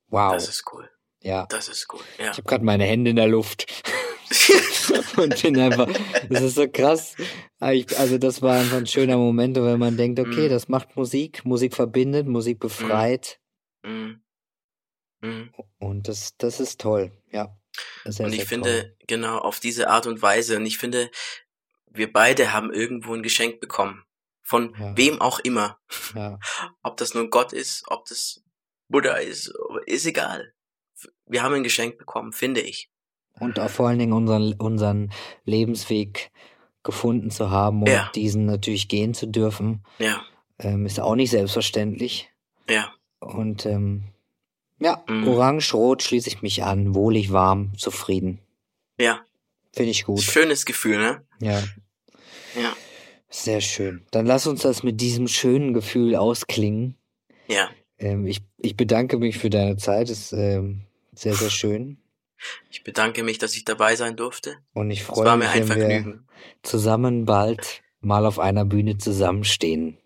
[0.08, 0.34] Wow.
[0.34, 0.88] Das ist cool.
[1.22, 1.46] Ja.
[1.48, 2.00] Das ist cool.
[2.18, 2.30] Ja.
[2.30, 3.66] Ich habe gerade meine Hände in der Luft.
[5.16, 5.88] und bin einfach,
[6.28, 7.14] das ist so krass.
[7.60, 10.50] Also das war einfach ein schöner Moment, wenn man denkt, okay, mm.
[10.50, 13.40] das macht Musik, Musik verbindet, Musik befreit.
[13.86, 14.20] Mm.
[15.20, 15.54] Mm.
[15.78, 17.56] Und das, das ist toll, ja.
[18.04, 18.96] Sehr, und ich finde, toll.
[19.06, 21.10] genau, auf diese Art und Weise, und ich finde,
[21.86, 24.02] wir beide haben irgendwo ein Geschenk bekommen.
[24.42, 24.96] Von ja.
[24.96, 25.78] wem auch immer.
[26.14, 26.38] Ja.
[26.82, 28.44] Ob das nun Gott ist, ob das
[28.88, 29.52] Buddha ist,
[29.86, 30.52] ist egal.
[31.26, 32.88] Wir haben ein Geschenk bekommen, finde ich.
[33.40, 35.12] Und auch vor allen Dingen unseren, unseren
[35.44, 36.30] Lebensweg
[36.84, 38.10] gefunden zu haben und ja.
[38.14, 39.84] diesen natürlich gehen zu dürfen.
[39.98, 40.22] Ja.
[40.60, 42.30] Ähm, ist auch nicht selbstverständlich.
[42.68, 42.94] Ja.
[43.34, 44.04] Und ähm,
[44.78, 45.28] ja, mhm.
[45.28, 48.40] orange-rot schließe ich mich an, wohlig, warm, zufrieden.
[48.98, 49.20] Ja.
[49.72, 50.22] Finde ich gut.
[50.22, 51.22] Schönes Gefühl, ne?
[51.40, 51.62] Ja.
[52.54, 52.76] Ja.
[53.28, 54.06] Sehr schön.
[54.10, 56.96] Dann lass uns das mit diesem schönen Gefühl ausklingen.
[57.48, 57.70] Ja.
[57.98, 60.10] Ähm, ich, ich bedanke mich für deine Zeit.
[60.10, 60.82] Es ist ähm,
[61.14, 61.98] sehr, sehr schön.
[62.70, 64.56] Ich bedanke mich, dass ich dabei sein durfte.
[64.74, 66.20] Und ich freue mich, wenn wir
[66.62, 69.98] zusammen bald mal auf einer Bühne zusammenstehen.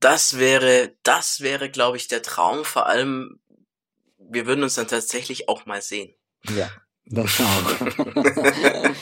[0.00, 2.64] Das wäre, das wäre, glaube ich, der Traum.
[2.64, 3.40] Vor allem,
[4.18, 6.14] wir würden uns dann tatsächlich auch mal sehen.
[6.56, 6.70] Ja,
[7.06, 8.92] das auch.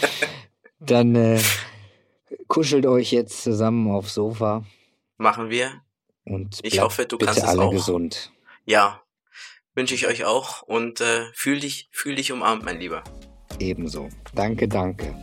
[0.80, 1.40] dann äh,
[2.48, 4.64] kuschelt euch jetzt zusammen aufs Sofa.
[5.16, 5.82] Machen wir.
[6.24, 7.70] Und ich hoffe, du kannst alle es auch.
[7.70, 8.32] gesund.
[8.64, 9.02] Ja,
[9.74, 13.02] wünsche ich euch auch und äh, fühl dich, fühl dich umarmt, mein Lieber.
[13.58, 14.08] Ebenso.
[14.34, 15.14] Danke, danke.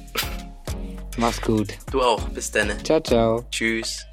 [1.18, 1.70] Mach's gut.
[1.92, 2.28] Du auch.
[2.30, 2.84] Bis dann.
[2.84, 3.46] Ciao, ciao.
[3.52, 4.06] Tschüss.